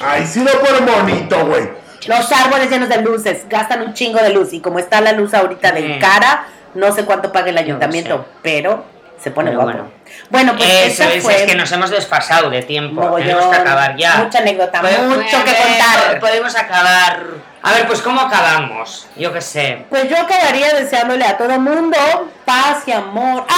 [0.01, 1.69] Ay, sí lo ponen bonito, güey.
[2.07, 4.53] Los árboles llenos de luces, gastan un chingo de luz.
[4.53, 5.99] Y como está la luz ahorita de Sí.
[5.99, 6.45] cara,
[6.75, 8.85] no sé cuánto paga el ayuntamiento, pero
[9.21, 9.89] se pone Pero guapo.
[10.31, 13.01] Bueno, pues eso esa es, fue es que nos hemos desfasado de tiempo.
[13.01, 14.17] mogollón, Tenemos que acabar ya.
[14.17, 16.21] mucha anécdota, Pues, mucho que contar.
[16.21, 17.23] Podemos acabar.
[17.63, 19.09] A ver, pues ¿cómo acabamos?
[19.17, 19.85] Yo qué sé.
[19.91, 21.97] Pues yo acabaría deseándole a todo mundo
[22.45, 23.45] paz y amor.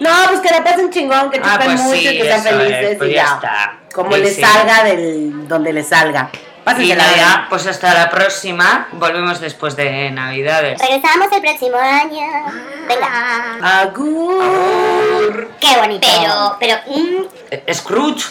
[0.00, 2.38] No, pues que la pasen chingón, que Ah, chupen pues mucho sí, y que sean
[2.38, 3.34] es, felices pues y ya ya.
[3.34, 3.78] está.
[3.94, 4.42] Como Sí, les sí.
[4.42, 6.30] salga del donde les salga.
[6.32, 7.48] Y Pásensela nada, bien.
[7.50, 8.88] pues hasta la próxima.
[8.92, 10.80] Volvemos después de Navidades.
[10.80, 12.26] Regresamos el próximo año.
[12.88, 13.80] Venga.
[13.82, 15.50] Agur.
[15.60, 16.08] Qué bonito.
[16.20, 18.24] Pero, pero, mm, Eh, Scrooge.